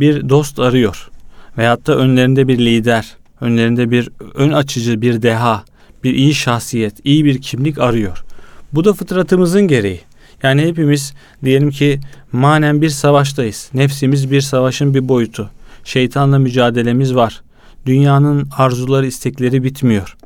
bir 0.00 0.28
dost 0.28 0.58
arıyor. 0.58 1.10
Veyahut 1.58 1.86
da 1.86 1.96
önlerinde 1.96 2.48
bir 2.48 2.58
lider, 2.58 3.16
önlerinde 3.40 3.90
bir 3.90 4.08
ön 4.34 4.52
açıcı 4.52 5.02
bir 5.02 5.22
deha, 5.22 5.64
bir 6.04 6.14
iyi 6.14 6.34
şahsiyet, 6.34 6.94
iyi 7.04 7.24
bir 7.24 7.42
kimlik 7.42 7.78
arıyor. 7.78 8.24
Bu 8.72 8.84
da 8.84 8.92
fıtratımızın 8.92 9.68
gereği. 9.68 10.00
Yani 10.42 10.62
hepimiz 10.62 11.14
diyelim 11.44 11.70
ki 11.70 12.00
manen 12.32 12.82
bir 12.82 12.88
savaştayız. 12.88 13.70
Nefsimiz 13.74 14.30
bir 14.30 14.40
savaşın 14.40 14.94
bir 14.94 15.08
boyutu. 15.08 15.50
Şeytanla 15.84 16.38
mücadelemiz 16.38 17.14
var. 17.14 17.42
Dünyanın 17.86 18.48
arzuları, 18.58 19.06
istekleri 19.06 19.64
bitmiyor. 19.64 20.16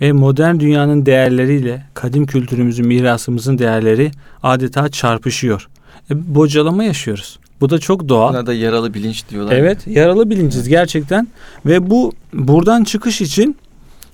Ve 0.00 0.12
modern 0.12 0.60
dünyanın 0.60 1.06
değerleriyle 1.06 1.86
kadim 1.94 2.26
kültürümüzün, 2.26 2.86
mirasımızın 2.86 3.58
değerleri 3.58 4.10
adeta 4.42 4.88
çarpışıyor. 4.88 5.68
E, 6.10 6.34
bocalama 6.34 6.84
yaşıyoruz. 6.84 7.38
Bu 7.60 7.70
da 7.70 7.78
çok 7.78 8.08
doğal. 8.08 8.32
Buna 8.32 8.46
da 8.46 8.54
yaralı 8.54 8.94
bilinç 8.94 9.24
diyorlar. 9.30 9.52
Evet, 9.52 9.86
ya. 9.86 10.02
yaralı 10.02 10.30
bilinciz 10.30 10.68
gerçekten. 10.68 11.28
Ve 11.66 11.90
bu 11.90 12.12
buradan 12.32 12.84
çıkış 12.84 13.20
için 13.20 13.56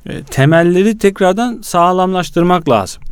e, 0.06 0.22
temelleri 0.22 0.98
tekrardan 0.98 1.60
sağlamlaştırmak 1.62 2.68
lazım. 2.68 3.02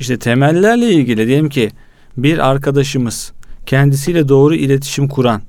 İşte 0.00 0.18
temellerle 0.18 0.90
ilgili 0.90 1.26
diyelim 1.26 1.48
ki 1.48 1.70
bir 2.16 2.38
arkadaşımız 2.50 3.32
kendisiyle 3.66 4.28
doğru 4.28 4.54
iletişim 4.54 5.08
kuran 5.08 5.42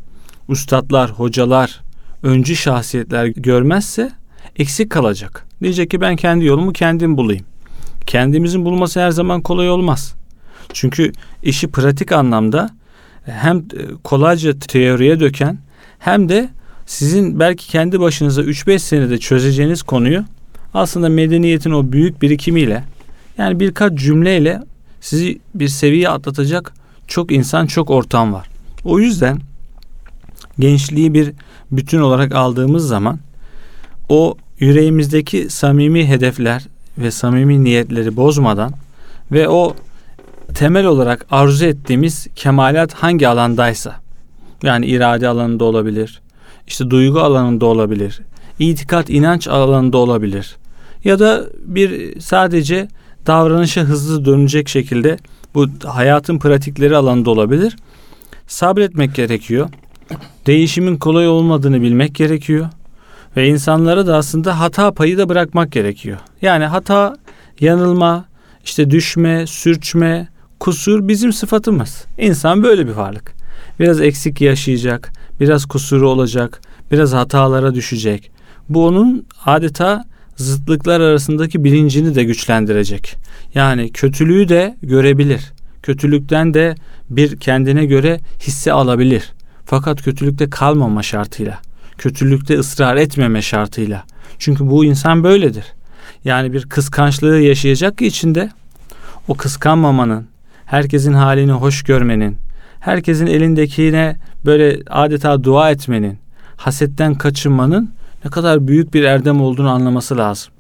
ustadlar, 0.48 1.12
hocalar, 1.12 1.82
öncü 2.24 2.56
şahsiyetler 2.56 3.26
görmezse 3.26 4.12
eksik 4.56 4.90
kalacak. 4.90 5.46
Diyecek 5.62 5.92
ki 5.92 6.02
ben 6.02 6.16
kendi 6.16 6.46
yolumu 6.46 6.74
kendim 6.74 7.18
bulayım. 7.18 7.46
Kendimizin 8.06 8.66
bulması 8.66 9.00
her 9.00 9.12
zaman 9.12 9.42
kolay 9.42 9.70
olmaz. 9.70 10.16
Çünkü 10.74 11.12
işi 11.44 11.68
pratik 11.68 12.12
anlamda 12.12 12.70
hem 13.26 13.64
kolayca 14.04 14.60
teoriye 14.60 15.20
döken 15.20 15.58
hem 16.00 16.30
de 16.30 16.50
sizin 16.86 17.40
belki 17.40 17.68
kendi 17.68 18.00
başınıza 18.00 18.42
3-5 18.42 18.80
senede 18.80 19.18
çözeceğiniz 19.18 19.84
konuyu 19.84 20.24
aslında 20.74 21.10
medeniyetin 21.10 21.72
o 21.72 21.92
büyük 21.92 22.22
birikimiyle 22.22 22.84
yani 23.42 23.60
birkaç 23.60 23.94
cümleyle 23.94 24.62
sizi 25.02 25.40
bir 25.56 25.68
seviye 25.68 26.10
atlatacak 26.10 26.74
çok 27.08 27.32
insan, 27.32 27.66
çok 27.66 27.90
ortam 27.90 28.34
var. 28.34 28.48
O 28.86 29.00
yüzden 29.00 29.40
gençliği 30.60 31.14
bir 31.14 31.32
bütün 31.72 32.02
olarak 32.02 32.36
aldığımız 32.36 32.88
zaman 32.88 33.20
o 34.10 34.36
yüreğimizdeki 34.60 35.50
samimi 35.50 36.08
hedefler 36.08 36.68
ve 36.98 37.12
samimi 37.12 37.64
niyetleri 37.64 38.16
bozmadan 38.16 38.74
ve 39.32 39.50
o 39.50 39.76
temel 40.54 40.86
olarak 40.86 41.26
arzu 41.32 41.66
ettiğimiz 41.66 42.28
kemalat 42.36 42.94
hangi 42.94 43.28
alandaysa 43.28 43.96
yani 44.64 44.86
irade 44.86 45.28
alanında 45.28 45.64
olabilir, 45.64 46.22
işte 46.68 46.90
duygu 46.90 47.20
alanında 47.20 47.66
olabilir, 47.66 48.22
itikat, 48.60 49.10
inanç 49.10 49.48
alanında 49.48 49.98
olabilir 49.98 50.58
ya 51.04 51.20
da 51.20 51.46
bir 51.66 52.20
sadece 52.20 52.88
davranışa 53.28 53.82
hızlı 53.82 54.26
dönecek 54.26 54.70
şekilde 54.70 55.18
bu 55.56 55.68
hayatın 55.86 56.40
pratikleri 56.40 56.98
alanında 56.98 57.30
olabilir. 57.30 57.76
Sabretmek 58.48 59.16
gerekiyor. 59.16 59.70
Değişimin 60.48 60.98
kolay 60.98 61.28
olmadığını 61.28 61.82
bilmek 61.82 62.16
gerekiyor. 62.16 62.70
Ve 63.38 63.48
insanlara 63.48 64.08
da 64.08 64.18
aslında 64.18 64.60
hata 64.60 64.92
payı 64.92 65.18
da 65.18 65.30
bırakmak 65.30 65.72
gerekiyor. 65.72 66.18
Yani 66.42 66.66
hata, 66.66 67.16
yanılma, 67.60 68.26
işte 68.64 68.90
düşme, 68.90 69.48
sürçme, 69.48 70.28
kusur 70.60 71.08
bizim 71.08 71.34
sıfatımız. 71.34 72.06
İnsan 72.18 72.64
böyle 72.64 72.88
bir 72.88 72.92
varlık. 72.92 73.34
Biraz 73.80 74.02
eksik 74.02 74.42
yaşayacak, 74.42 75.12
biraz 75.40 75.66
kusuru 75.66 76.10
olacak, 76.10 76.62
biraz 76.92 77.14
hatalara 77.14 77.76
düşecek. 77.76 78.32
Bu 78.70 78.86
onun 78.86 79.26
adeta 79.46 80.06
zıtlıklar 80.36 81.02
arasındaki 81.02 81.64
bilincini 81.64 82.16
de 82.16 82.24
güçlendirecek. 82.24 83.16
Yani 83.56 83.92
kötülüğü 83.92 84.50
de 84.50 84.78
görebilir. 84.84 85.52
Kötülükten 85.84 86.54
de 86.54 86.76
bir 87.10 87.38
kendine 87.38 87.86
göre 87.86 88.20
hisse 88.40 88.74
alabilir. 88.74 89.32
Fakat 89.66 90.02
kötülükte 90.02 90.50
kalmama 90.50 91.04
şartıyla. 91.04 91.60
Kötülükte 91.98 92.60
ısrar 92.60 92.96
etmeme 92.96 93.42
şartıyla. 93.42 94.04
Çünkü 94.40 94.70
bu 94.70 94.86
insan 94.86 95.24
böyledir. 95.24 95.66
Yani 96.26 96.54
bir 96.54 96.66
kıskançlığı 96.66 97.40
yaşayacak 97.40 97.98
ki 97.98 98.08
içinde 98.08 98.50
o 99.28 99.34
kıskanmamanın, 99.34 100.28
herkesin 100.66 101.14
halini 101.14 101.52
hoş 101.52 101.84
görmenin, 101.84 102.38
herkesin 102.80 103.28
elindekine 103.28 104.16
böyle 104.46 104.80
adeta 104.90 105.44
dua 105.44 105.72
etmenin, 105.72 106.18
hasetten 106.58 107.16
kaçınmanın 107.16 107.92
ne 108.26 108.32
kadar 108.32 108.68
büyük 108.68 108.94
bir 108.94 109.04
erdem 109.04 109.42
olduğunu 109.42 109.70
anlaması 109.70 110.18
lazım. 110.18 110.54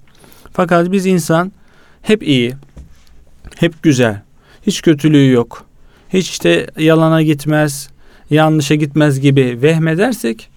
Fakat 0.52 0.91
biz 0.91 1.06
insan 1.06 1.52
hep 2.02 2.24
iyi, 2.24 2.54
hep 3.56 3.84
güzel, 3.84 4.21
hiç 4.67 4.82
kötülüğü 4.82 5.32
yok, 5.32 5.65
hiç 6.10 6.30
işte 6.30 6.67
yalana 6.78 7.21
gitmez, 7.21 7.89
yanlışa 8.30 8.76
gitmez 8.76 9.19
gibi 9.19 9.60
vehmedersek 9.62 10.50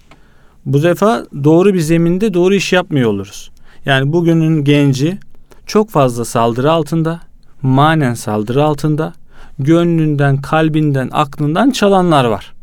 bu 0.65 0.83
defa 0.83 1.25
doğru 1.43 1.73
bir 1.73 1.79
zeminde 1.79 2.33
doğru 2.33 2.55
iş 2.55 2.73
yapmıyor 2.73 3.09
oluruz. 3.09 3.51
Yani 3.85 4.13
bugünün 4.13 4.63
genci 4.63 5.17
çok 5.65 5.89
fazla 5.89 6.25
saldırı 6.25 6.71
altında, 6.71 7.19
manen 7.61 8.13
saldırı 8.13 8.63
altında, 8.63 9.13
gönlünden, 9.59 10.37
kalbinden, 10.37 11.09
aklından 11.11 11.71
çalanlar 11.71 12.25
var. 12.25 12.53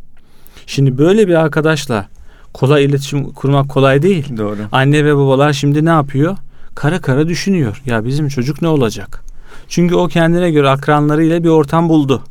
Şimdi 0.67 0.99
böyle 0.99 1.29
bir 1.29 1.35
arkadaşla 1.35 2.07
Kolay 2.55 2.85
iletişim 2.85 3.33
kurmak 3.33 3.69
kolay 3.69 4.03
değil. 4.03 4.37
Doğru. 4.37 4.57
Anne 4.73 5.05
ve 5.05 5.17
babalar 5.17 5.53
şimdi 5.53 5.85
ne 5.85 5.89
yapıyor? 5.91 6.37
Kara 6.75 7.01
kara 7.01 7.29
düşünüyor. 7.29 7.83
Ya 7.87 8.05
bizim 8.05 8.29
çocuk 8.29 8.63
ne 8.63 8.69
olacak? 8.69 9.23
Çünkü 9.69 9.95
o 9.95 10.09
kendine 10.09 10.51
göre 10.51 10.69
akranlarıyla 10.69 11.45
bir 11.45 11.49
ortam 11.49 11.89
buldu. 11.89 12.23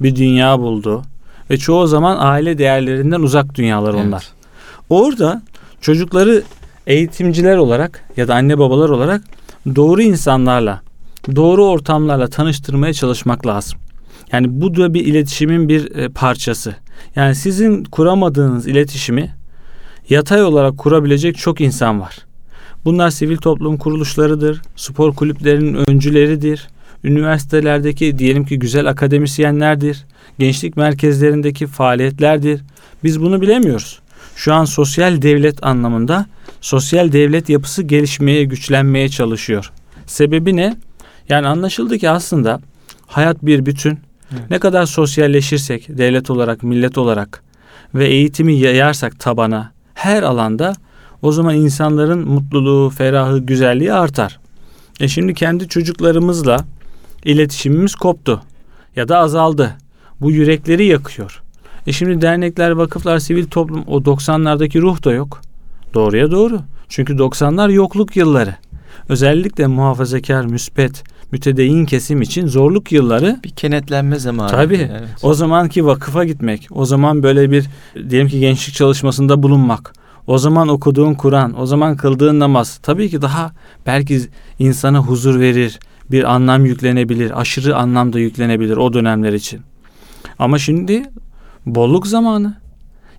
Bir 0.00 0.16
dünya 0.16 0.58
buldu. 0.58 1.02
Ve 1.50 1.56
çoğu 1.56 1.86
zaman 1.86 2.16
aile 2.20 2.58
değerlerinden 2.58 3.20
uzak 3.20 3.54
dünyalar 3.54 3.94
Evet. 3.94 4.04
onlar. 4.06 4.28
Orada 4.90 5.42
çocukları 5.80 6.42
eğitimciler 6.86 7.56
olarak 7.56 8.04
ya 8.16 8.28
da 8.28 8.34
anne 8.34 8.58
babalar 8.58 8.88
olarak 8.88 9.22
doğru 9.76 10.02
insanlarla, 10.02 10.80
doğru 11.36 11.64
ortamlarla 11.64 12.28
tanıştırmaya 12.28 12.92
çalışmak 12.92 13.46
lazım. 13.46 13.78
Yani 14.32 14.46
bu 14.50 14.76
da 14.76 14.94
bir 14.94 15.04
iletişimin 15.04 15.68
bir 15.68 15.96
e, 15.96 16.08
parçası. 16.08 16.74
Yani 17.16 17.34
sizin 17.34 17.84
kuramadığınız 17.84 18.66
iletişimi 18.66 19.34
yatay 20.10 20.42
olarak 20.42 20.78
kurabilecek 20.78 21.38
çok 21.38 21.60
insan 21.60 22.00
var. 22.00 22.18
Bunlar 22.84 23.10
sivil 23.10 23.36
toplum 23.36 23.76
kuruluşlarıdır, 23.76 24.62
spor 24.76 25.14
kulüplerinin 25.14 25.90
öncüleridir, 25.90 26.68
üniversitelerdeki 27.04 28.18
diyelim 28.18 28.44
ki 28.44 28.58
güzel 28.58 28.86
akademisyenlerdir, 28.86 30.04
gençlik 30.38 30.76
merkezlerindeki 30.76 31.66
faaliyetlerdir. 31.66 32.60
Biz 33.04 33.20
bunu 33.20 33.40
bilemiyoruz. 33.40 34.00
Şu 34.36 34.54
an 34.54 34.64
sosyal 34.64 35.22
devlet 35.22 35.64
anlamında 35.66 36.26
sosyal 36.60 37.12
devlet 37.12 37.48
yapısı 37.48 37.82
gelişmeye, 37.82 38.44
güçlenmeye 38.44 39.08
çalışıyor. 39.08 39.72
Sebebi 40.06 40.56
ne? 40.56 40.76
Yani 41.28 41.46
anlaşıldı 41.46 41.98
ki 41.98 42.10
aslında 42.10 42.60
hayat 43.06 43.46
bir 43.46 43.66
bütün. 43.66 43.98
Evet. 44.32 44.50
Ne 44.50 44.58
kadar 44.58 44.86
sosyalleşirsek 44.86 45.88
devlet 45.88 46.30
olarak, 46.30 46.62
millet 46.62 46.98
olarak 46.98 47.42
ve 47.94 48.06
eğitimi 48.06 48.58
yayarsak 48.58 49.20
tabana 49.20 49.72
her 50.00 50.22
alanda 50.22 50.72
o 51.22 51.32
zaman 51.32 51.54
insanların 51.54 52.28
mutluluğu, 52.28 52.90
ferahı, 52.90 53.38
güzelliği 53.38 53.92
artar. 53.92 54.40
E 55.00 55.08
şimdi 55.08 55.34
kendi 55.34 55.68
çocuklarımızla 55.68 56.64
iletişimimiz 57.24 57.94
koptu 57.94 58.42
ya 58.96 59.08
da 59.08 59.18
azaldı. 59.18 59.76
Bu 60.20 60.30
yürekleri 60.30 60.86
yakıyor. 60.86 61.42
E 61.86 61.92
şimdi 61.92 62.22
dernekler, 62.22 62.70
vakıflar, 62.70 63.18
sivil 63.18 63.46
toplum 63.46 63.84
o 63.86 63.98
90'lardaki 63.98 64.80
ruh 64.80 65.04
da 65.04 65.12
yok. 65.12 65.40
Doğruya 65.94 66.30
doğru. 66.30 66.60
Çünkü 66.88 67.12
90'lar 67.12 67.72
yokluk 67.72 68.16
yılları. 68.16 68.54
Özellikle 69.08 69.66
muhafazakar, 69.66 70.44
müspet, 70.44 71.04
mütedeyyin 71.32 71.86
kesim 71.86 72.22
için 72.22 72.46
zorluk 72.46 72.92
yılları 72.92 73.40
Bir 73.44 73.50
kenetlenme 73.50 74.18
zamanı. 74.18 74.50
Tabii. 74.50 74.88
Evet. 74.90 75.08
o 75.22 75.34
zamanki 75.34 75.86
vakıfa 75.86 76.24
gitmek, 76.24 76.68
o 76.70 76.84
zaman 76.84 77.22
böyle 77.22 77.50
bir 77.50 77.66
diyelim 78.10 78.28
ki 78.28 78.40
gençlik 78.40 78.74
çalışmasında 78.74 79.42
bulunmak, 79.42 79.92
o 80.26 80.38
zaman 80.38 80.68
okuduğun 80.68 81.14
Kur'an, 81.14 81.60
o 81.60 81.66
zaman 81.66 81.96
kıldığın 81.96 82.40
namaz 82.40 82.78
tabii 82.82 83.10
ki 83.10 83.22
daha 83.22 83.52
belki 83.86 84.20
insana 84.58 84.98
huzur 84.98 85.40
verir, 85.40 85.78
bir 86.10 86.34
anlam 86.34 86.64
yüklenebilir, 86.64 87.40
aşırı 87.40 87.76
anlamda 87.76 88.18
yüklenebilir 88.18 88.76
o 88.76 88.92
dönemler 88.92 89.32
için. 89.32 89.60
Ama 90.38 90.58
şimdi 90.58 91.02
bolluk 91.66 92.06
zamanı. 92.06 92.56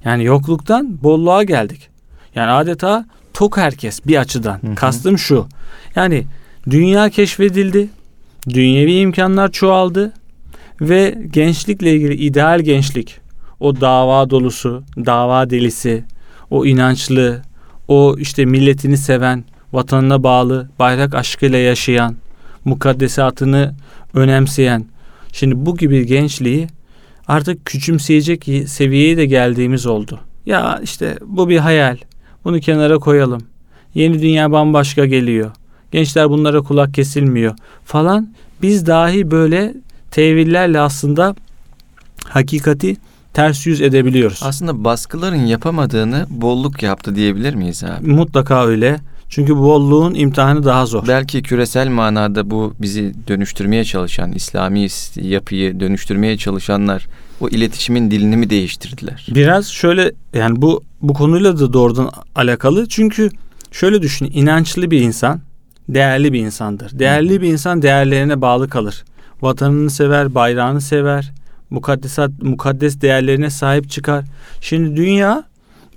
Yani 0.05 0.23
yokluktan 0.23 1.03
bolluğa 1.03 1.43
geldik. 1.43 1.89
Yani 2.35 2.51
adeta 2.51 3.05
tok 3.33 3.57
herkes 3.57 4.05
bir 4.05 4.17
açıdan. 4.17 4.59
Hı 4.61 4.67
hı. 4.67 4.75
Kastım 4.75 5.17
şu. 5.17 5.47
Yani 5.95 6.23
dünya 6.69 7.09
keşfedildi. 7.09 7.89
Dünyevi 8.49 8.93
imkanlar 8.93 9.51
çoğaldı 9.51 10.13
ve 10.81 11.17
gençlikle 11.33 11.93
ilgili 11.95 12.13
ideal 12.13 12.59
gençlik, 12.59 13.19
o 13.59 13.81
dava 13.81 14.29
dolusu, 14.29 14.83
dava 14.97 15.49
delisi, 15.49 16.03
o 16.49 16.65
inançlı, 16.65 17.41
o 17.87 18.15
işte 18.19 18.45
milletini 18.45 18.97
seven, 18.97 19.43
vatanına 19.73 20.23
bağlı, 20.23 20.69
bayrak 20.79 21.15
aşkıyla 21.15 21.57
yaşayan, 21.57 22.15
mukaddesatını 22.65 23.75
önemseyen. 24.13 24.85
Şimdi 25.33 25.65
bu 25.65 25.77
gibi 25.77 26.05
gençliği 26.05 26.67
artık 27.27 27.65
küçümseyecek 27.65 28.49
seviyeye 28.65 29.17
de 29.17 29.25
geldiğimiz 29.25 29.85
oldu. 29.85 30.19
Ya 30.45 30.79
işte 30.83 31.17
bu 31.25 31.49
bir 31.49 31.57
hayal. 31.57 31.97
Bunu 32.43 32.59
kenara 32.59 32.97
koyalım. 32.97 33.41
Yeni 33.93 34.21
dünya 34.21 34.51
bambaşka 34.51 35.05
geliyor. 35.05 35.51
Gençler 35.91 36.29
bunlara 36.29 36.61
kulak 36.61 36.93
kesilmiyor 36.93 37.55
falan. 37.85 38.33
Biz 38.61 38.85
dahi 38.85 39.31
böyle 39.31 39.73
tevillerle 40.11 40.79
aslında 40.79 41.35
hakikati 42.25 42.97
ters 43.33 43.67
yüz 43.67 43.81
edebiliyoruz. 43.81 44.39
Aslında 44.43 44.83
baskıların 44.83 45.45
yapamadığını 45.45 46.25
bolluk 46.29 46.83
yaptı 46.83 47.15
diyebilir 47.15 47.53
miyiz 47.53 47.83
abi? 47.83 48.07
Mutlaka 48.07 48.65
öyle. 48.65 48.99
Çünkü 49.29 49.57
bolluğun 49.57 50.13
imtihanı 50.13 50.63
daha 50.63 50.85
zor. 50.85 51.07
Belki 51.07 51.41
küresel 51.43 51.87
manada 51.87 52.51
bu 52.51 52.73
bizi 52.79 53.13
dönüştürmeye 53.27 53.85
çalışan, 53.85 54.31
İslami 54.31 54.87
yapıyı 55.15 55.79
dönüştürmeye 55.79 56.37
çalışanlar 56.37 57.07
o 57.41 57.49
iletişimin 57.49 58.11
dilini 58.11 58.37
mi 58.37 58.49
değiştirdiler? 58.49 59.27
Biraz 59.35 59.67
şöyle 59.67 60.11
yani 60.33 60.61
bu 60.61 60.83
bu 61.01 61.13
konuyla 61.13 61.59
da 61.59 61.73
doğrudan 61.73 62.11
alakalı. 62.35 62.87
Çünkü 62.89 63.29
şöyle 63.71 64.01
düşün. 64.01 64.31
inançlı 64.33 64.91
bir 64.91 65.01
insan 65.01 65.39
değerli 65.93 66.33
bir 66.33 66.39
insandır. 66.39 66.99
Değerli 66.99 67.41
bir 67.41 67.47
insan 67.47 67.81
değerlerine 67.81 68.41
bağlı 68.41 68.69
kalır. 68.69 69.03
Vatanını 69.41 69.89
sever, 69.89 70.35
bayrağını 70.35 70.81
sever. 70.81 71.31
Mukaddesat, 71.69 72.31
mukaddes 72.41 73.01
değerlerine 73.01 73.49
sahip 73.49 73.89
çıkar. 73.89 74.25
Şimdi 74.61 74.97
dünya 74.97 75.43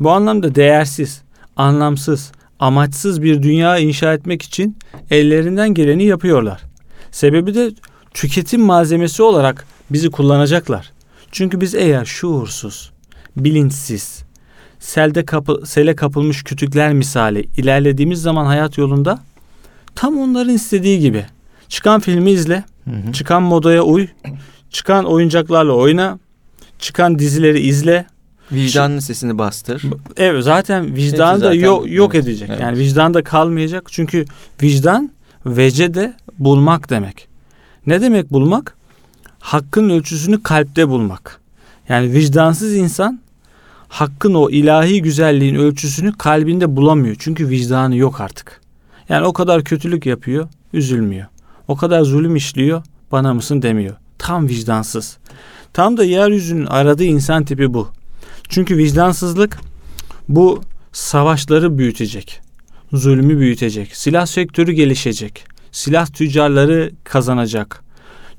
bu 0.01 0.11
anlamda 0.11 0.55
değersiz, 0.55 1.23
anlamsız, 1.57 2.33
amaçsız 2.59 3.23
bir 3.23 3.43
dünya 3.43 3.79
inşa 3.79 4.15
etmek 4.15 4.43
için 4.43 4.77
ellerinden 5.11 5.75
geleni 5.75 6.05
yapıyorlar. 6.05 6.63
Sebebi 7.11 7.55
de 7.55 7.71
tüketim 8.15 8.61
malzemesi 8.61 9.23
olarak 9.23 9.67
bizi 9.91 10.11
kullanacaklar. 10.11 10.93
Çünkü 11.33 11.61
biz 11.61 11.75
eğer 11.75 12.05
şuursuz, 12.05 12.93
bilinçsiz, 13.37 14.25
selde 14.79 15.25
kapı, 15.25 15.63
sele 15.67 15.97
kapılmış 15.97 16.45
kütükler 16.45 16.93
misali 16.93 17.49
ilerlediğimiz 17.57 18.23
zaman 18.23 18.47
hayat 18.47 18.79
yolunda 18.79 19.19
tam 19.95 20.19
onların 20.19 20.55
istediği 20.55 21.01
gibi. 21.01 21.27
Çıkan 21.69 22.01
filmi 22.01 22.31
izle, 22.31 22.65
Hı 22.85 22.91
hı. 22.91 23.13
çıkan 23.13 23.43
modaya 23.43 23.83
uy, 23.83 24.07
çıkan 24.71 25.05
oyuncaklarla 25.05 25.73
oyna, 25.73 26.19
çıkan 26.79 27.19
dizileri 27.19 27.61
izle. 27.61 28.07
Vicdanın 28.53 28.99
sesini 28.99 29.39
bastır. 29.39 29.83
Evet 30.17 30.45
zaten 30.45 30.95
vicdanı 30.97 31.31
Hepsi 31.33 31.43
da 31.43 31.47
zaten- 31.49 31.61
yok, 31.61 31.91
yok 31.91 32.15
evet, 32.15 32.25
edecek. 32.25 32.49
evet. 32.51 32.61
Yani 32.61 32.79
vicdan 32.79 33.15
da 33.15 33.25
kalmayacak. 33.25 33.85
Çünkü 33.91 34.25
vicdan 34.63 35.11
vecede 35.47 36.15
bulmak 36.39 36.91
demek. 36.91 37.29
Ne 37.87 38.01
demek 38.01 38.33
bulmak? 38.33 38.77
Hakkın 39.39 39.91
ölçüsünü 39.91 40.43
kalpte 40.43 40.89
bulmak. 40.89 41.41
Yani 41.89 42.13
vicdansız 42.13 42.75
insan 42.75 43.21
hakkın 43.89 44.35
o 44.35 44.51
ilahi 44.51 45.03
güzelliğin 45.03 45.55
ölçüsünü 45.55 46.13
kalbinde 46.13 46.77
bulamıyor. 46.77 47.17
Çünkü 47.19 47.49
vicdanı 47.49 47.97
yok 47.97 48.21
artık. 48.21 48.61
Yani 49.09 49.27
o 49.27 49.33
kadar 49.33 49.65
kötülük 49.65 50.07
yapıyor, 50.07 50.49
üzülmüyor. 50.73 51.27
O 51.69 51.77
kadar 51.77 52.03
zulüm 52.03 52.37
işliyor, 52.37 52.83
bana 53.13 53.35
mısın 53.35 53.63
demiyor. 53.63 53.97
Tam 54.19 54.49
vicdansız. 54.49 55.19
Tam 55.73 55.97
da 55.97 56.05
yeryüzünün 56.05 56.67
aradığı 56.67 57.05
insan 57.05 57.45
tipi 57.45 57.75
bu. 57.75 57.89
Çünkü 58.49 58.77
vicdansızlık 58.77 59.59
bu 60.29 60.63
savaşları 60.93 61.79
büyütecek. 61.79 62.41
Zulmü 62.93 63.39
büyütecek. 63.39 63.97
Silah 63.97 64.27
sektörü 64.27 64.73
gelişecek. 64.73 65.45
Silah 65.73 66.07
tüccarları 66.07 66.91
kazanacak. 67.05 67.85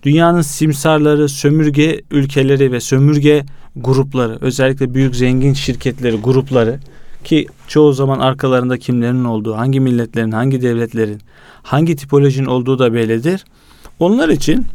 Dünyanın 0.04 0.42
simsarları, 0.42 1.30
sömürge 1.30 2.02
ülkeleri 2.12 2.72
ve 2.72 2.80
sömürge 2.80 3.46
grupları, 3.76 4.38
özellikle 4.42 4.94
büyük 4.94 5.16
zengin 5.16 5.54
şirketleri, 5.54 6.16
grupları 6.16 6.80
ki 7.26 7.48
çoğu 7.68 7.94
zaman 7.94 8.20
arkalarında 8.20 8.78
kimlerin 8.78 9.24
olduğu, 9.24 9.58
hangi 9.58 9.80
milletlerin, 9.80 10.32
hangi 10.32 10.62
devletlerin, 10.62 11.22
hangi 11.64 11.96
tipolojinin 11.96 12.48
olduğu 12.48 12.80
da 12.80 12.94
bellidir. 12.94 13.46
Onlar 14.00 14.30
için 14.30 14.66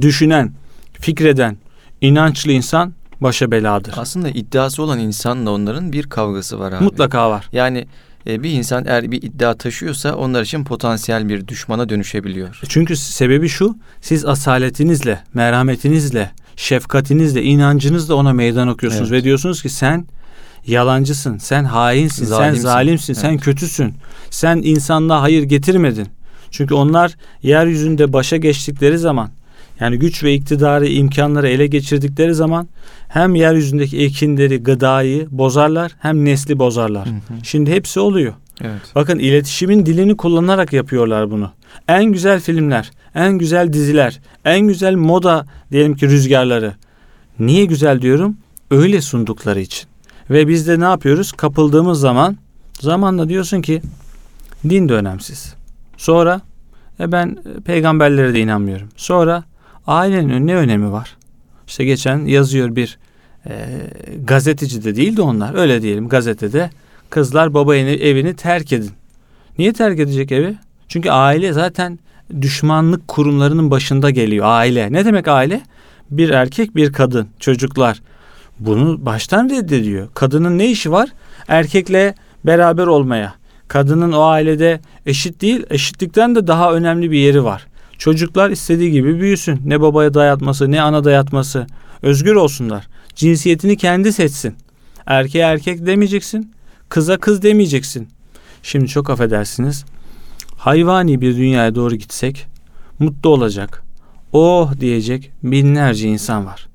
düşünen, 0.00 0.52
fikreden, 0.92 1.56
inançlı 2.00 2.52
insan 2.52 2.92
başa 3.20 3.50
beladır. 3.50 3.94
Aslında 3.96 4.28
iddiası 4.28 4.82
olan 4.82 4.98
insanla 4.98 5.50
onların 5.50 5.92
bir 5.92 6.02
kavgası 6.02 6.58
var 6.58 6.72
abi. 6.72 6.84
Mutlaka 6.84 7.30
var. 7.30 7.48
Yani 7.52 7.86
e, 8.26 8.42
bir 8.42 8.50
insan 8.50 8.84
eğer 8.86 9.10
bir 9.10 9.22
iddia 9.22 9.54
taşıyorsa 9.54 10.14
onlar 10.14 10.42
için 10.42 10.64
potansiyel 10.64 11.28
bir 11.28 11.48
düşmana 11.48 11.88
dönüşebiliyor. 11.88 12.60
Çünkü 12.68 12.96
sebebi 12.96 13.48
şu, 13.48 13.76
siz 14.00 14.24
asaletinizle, 14.24 15.20
merhametinizle, 15.34 16.30
şefkatinizle, 16.56 17.42
inancınızla 17.42 18.14
ona 18.14 18.32
meydan 18.32 18.68
okuyorsunuz 18.68 19.12
Evet. 19.12 19.20
ve 19.20 19.24
diyorsunuz 19.24 19.62
ki 19.62 19.68
sen 19.68 20.06
yalancısın, 20.66 21.38
sen 21.38 21.64
hainsin, 21.64 22.24
sen 22.24 22.30
Zalimsin. 22.30 22.62
zalimsin, 22.62 23.14
sen 23.14 23.30
Evet. 23.30 23.40
kötüsün. 23.40 23.94
Sen 24.30 24.60
insanlığa 24.64 25.22
hayır 25.22 25.42
getirmedin. 25.42 26.08
Çünkü 26.50 26.74
onlar 26.74 27.16
yeryüzünde 27.42 28.12
başa 28.12 28.36
geçtikleri 28.36 28.98
zaman 28.98 29.30
Yani 29.80 29.98
güç 29.98 30.24
ve 30.24 30.34
iktidarı, 30.34 30.86
imkanları 30.86 31.48
ele 31.48 31.66
geçirdikleri 31.66 32.34
zaman 32.34 32.68
hem 33.08 33.34
yeryüzündeki 33.34 33.98
ekinleri, 34.04 34.62
gıdayı 34.62 35.26
bozarlar 35.30 35.92
hem 35.98 36.24
nesli 36.24 36.58
bozarlar. 36.58 37.06
Hı 37.06 37.10
hı. 37.10 37.44
Şimdi 37.44 37.72
hepsi 37.72 38.00
oluyor. 38.00 38.34
Evet. 38.60 38.80
Bakın 38.94 39.18
iletişimin 39.18 39.86
dilini 39.86 40.16
kullanarak 40.16 40.72
yapıyorlar 40.72 41.30
bunu. 41.30 41.50
En 41.88 42.04
güzel 42.04 42.40
filmler, 42.40 42.90
en 43.14 43.32
güzel 43.38 43.72
diziler, 43.72 44.20
en 44.44 44.60
güzel 44.60 44.94
moda 44.94 45.46
diyelim 45.72 45.96
ki 45.96 46.06
rüzgarları. 46.08 46.74
Niye 47.38 47.64
güzel 47.64 48.02
diyorum? 48.02 48.36
Öyle 48.70 49.00
sundukları 49.00 49.60
için. 49.60 49.88
Ve 50.30 50.48
biz 50.48 50.68
de 50.68 50.80
ne 50.80 50.84
yapıyoruz? 50.84 51.32
Kapıldığımız 51.32 52.00
zaman 52.00 52.36
zamanla 52.80 53.28
diyorsun 53.28 53.62
ki 53.62 53.82
din 54.68 54.88
de 54.88 54.94
önemsiz. 54.94 55.54
Sonra 55.96 56.40
e 57.00 57.12
ben 57.12 57.38
peygamberlere 57.64 58.34
de 58.34 58.40
inanmıyorum. 58.40 58.88
Sonra 58.96 59.44
ailenin 59.86 60.46
ne 60.46 60.54
önemi 60.54 60.92
var? 60.92 61.16
İşte 61.66 61.84
geçen 61.84 62.18
yazıyor 62.18 62.76
bir 62.76 62.98
e, 63.46 63.52
gazeteci 64.24 64.84
de 64.84 64.96
değil 64.96 65.16
de 65.16 65.22
onlar 65.22 65.54
öyle 65.54 65.82
diyelim 65.82 66.08
gazetede 66.08 66.70
kızlar 67.10 67.54
baba 67.54 67.76
evini 67.76 68.36
terk 68.36 68.72
edin. 68.72 68.90
Niye 69.58 69.72
terk 69.72 70.00
edecek 70.00 70.32
evi? 70.32 70.56
Çünkü 70.88 71.10
aile 71.10 71.52
zaten 71.52 71.98
düşmanlık 72.40 73.08
kurumlarının 73.08 73.70
başında 73.70 74.10
geliyor. 74.10 74.46
Aile. 74.48 74.92
Ne 74.92 75.04
demek 75.04 75.28
aile? 75.28 75.60
Bir 76.10 76.30
erkek 76.30 76.76
bir 76.76 76.92
kadın 76.92 77.28
çocuklar. 77.40 78.02
Bunu 78.60 79.06
baştan 79.06 79.50
reddediyor. 79.50 80.08
Kadının 80.14 80.58
ne 80.58 80.70
işi 80.70 80.92
var? 80.92 81.08
Erkekle 81.48 82.14
beraber 82.44 82.86
olmaya. 82.86 83.34
Kadının 83.68 84.12
o 84.12 84.22
ailede 84.22 84.80
eşit 85.06 85.42
değil, 85.42 85.66
eşitlikten 85.70 86.34
de 86.34 86.46
daha 86.46 86.72
önemli 86.72 87.10
bir 87.10 87.18
yeri 87.18 87.44
var. 87.44 87.66
Çocuklar 87.98 88.50
istediği 88.50 88.90
gibi 88.90 89.20
büyüsün. 89.20 89.60
Ne 89.64 89.80
babaya 89.80 90.14
dayatması, 90.14 90.70
ne 90.70 90.82
ana 90.82 91.04
dayatması. 91.04 91.66
Özgür 92.02 92.34
olsunlar. 92.34 92.88
Cinsiyetini 93.14 93.76
kendi 93.76 94.12
seçsin. 94.12 94.54
Erkeğe 95.06 95.44
erkek 95.44 95.86
demeyeceksin. 95.86 96.52
Kıza 96.88 97.16
kız 97.16 97.42
demeyeceksin. 97.42 98.08
Şimdi 98.62 98.88
çok 98.88 99.10
affedersiniz. 99.10 99.84
Hayvani 100.56 101.20
bir 101.20 101.36
dünyaya 101.36 101.74
doğru 101.74 101.94
gitsek 101.94 102.46
mutlu 102.98 103.30
olacak. 103.30 103.82
Oh 104.32 104.80
diyecek 104.80 105.30
binlerce 105.42 106.08
insan 106.08 106.46
var. 106.46 106.68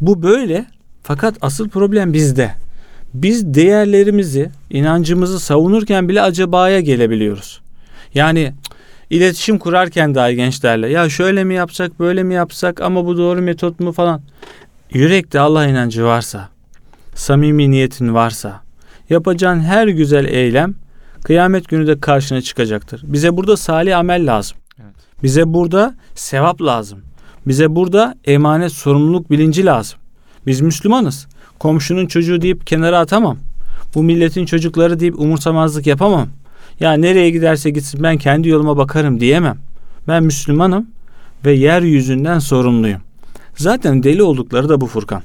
Bu 0.00 0.22
böyle 0.22 0.66
fakat 1.08 1.34
asıl 1.40 1.68
problem 1.68 2.12
bizde. 2.12 2.54
Biz 3.14 3.54
değerlerimizi, 3.54 4.50
inancımızı 4.70 5.40
savunurken 5.40 6.08
bile 6.08 6.22
acabaya 6.22 6.80
gelebiliyoruz. 6.80 7.60
Yani 8.14 8.52
iletişim 9.10 9.58
kurarken 9.58 10.14
dahi 10.14 10.36
gençlerle 10.36 10.88
ya 10.88 11.08
şöyle 11.08 11.44
mi 11.44 11.54
yapsak, 11.54 12.00
böyle 12.00 12.22
mi 12.22 12.34
yapsak 12.34 12.80
ama 12.80 13.06
bu 13.06 13.16
doğru 13.16 13.42
metot 13.42 13.80
mu 13.80 13.92
falan. 13.92 14.22
Yürekte 14.90 15.40
Allah 15.40 15.66
inancı 15.66 16.04
varsa, 16.04 16.48
samimi 17.14 17.70
niyetin 17.70 18.14
varsa, 18.14 18.60
yapacağın 19.10 19.60
her 19.60 19.88
güzel 19.88 20.24
eylem 20.24 20.74
kıyamet 21.24 21.68
günü 21.68 21.86
de 21.86 22.00
karşına 22.00 22.40
çıkacaktır. 22.40 23.02
Bize 23.04 23.36
burada 23.36 23.56
salih 23.56 23.98
amel 23.98 24.26
lazım. 24.34 24.58
Evet. 24.82 24.94
Bize 25.22 25.54
burada 25.54 25.94
sevap 26.14 26.62
lazım. 26.62 26.98
Bize 27.46 27.74
burada 27.74 28.14
emanet 28.24 28.72
sorumluluk 28.72 29.30
bilinci 29.30 29.66
lazım. 29.66 29.98
Biz 30.48 30.60
Müslümanız. 30.60 31.26
Komşunun 31.58 32.06
çocuğu 32.06 32.42
deyip 32.42 32.66
kenara 32.66 32.98
atamam. 32.98 33.38
Bu 33.94 34.02
milletin 34.02 34.46
çocukları 34.46 35.00
deyip 35.00 35.20
umursamazlık 35.20 35.86
yapamam. 35.86 36.28
Ya 36.80 36.92
nereye 36.92 37.30
giderse 37.30 37.70
gitsin 37.70 38.02
ben 38.02 38.18
kendi 38.18 38.48
yoluma 38.48 38.76
bakarım 38.76 39.20
diyemem. 39.20 39.58
Ben 40.08 40.24
Müslümanım 40.24 40.86
ve 41.44 41.52
yeryüzünden 41.52 42.38
sorumluyum. 42.38 43.00
Zaten 43.56 44.02
deli 44.02 44.22
oldukları 44.22 44.68
da 44.68 44.80
bu 44.80 44.86
Furkan. 44.86 45.22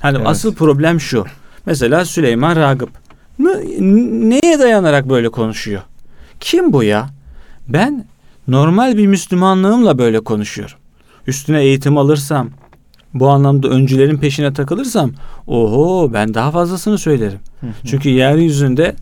Hani 0.00 0.16
Evet. 0.16 0.26
asıl 0.26 0.54
problem 0.54 1.00
şu. 1.00 1.24
Mesela 1.66 2.04
Süleyman 2.04 2.56
Ragıp. 2.56 2.90
Ne- 3.38 4.30
neye 4.30 4.58
dayanarak 4.58 5.08
böyle 5.08 5.28
konuşuyor? 5.28 5.82
Kim 6.40 6.72
bu 6.72 6.82
ya? 6.82 7.10
Ben 7.68 8.04
normal 8.48 8.96
bir 8.96 9.06
Müslümanlığımla 9.06 9.98
böyle 9.98 10.20
konuşuyorum. 10.20 10.76
Üstüne 11.26 11.62
eğitim 11.62 11.98
alırsam, 11.98 12.50
bu 13.14 13.28
anlamda 13.28 13.68
öncülerin 13.68 14.18
peşine 14.18 14.52
takılırsam, 14.52 15.10
oho 15.46 16.12
ben 16.12 16.34
daha 16.34 16.50
fazlasını 16.50 16.98
söylerim. 16.98 17.38
Hı 17.60 17.66
hı. 17.66 17.70
Çünkü 17.86 18.08
yeryüzünde 18.08 18.94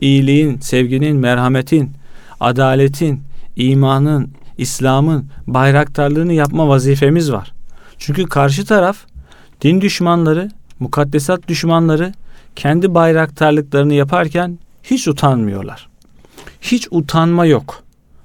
iyiliğin, 0.00 0.60
sevginin, 0.60 1.16
merhametin, 1.16 1.90
adaletin, 2.40 3.20
imanın, 3.56 4.30
İslam'ın 4.58 5.26
bayraktarlığını 5.46 6.32
yapma 6.32 6.68
vazifemiz 6.68 7.32
var. 7.32 7.52
Çünkü 7.98 8.24
karşı 8.24 8.64
taraf 8.66 8.96
din 9.62 9.80
düşmanları, 9.80 10.50
mukaddesat 10.80 11.48
düşmanları 11.48 12.12
kendi 12.56 12.94
bayraktarlıklarını 12.94 13.94
yaparken 13.94 14.58
hiç 14.82 15.08
utanmıyorlar. 15.08 15.88
Hiç 16.60 16.88
utanma 16.90 17.46
yok. 17.46 17.82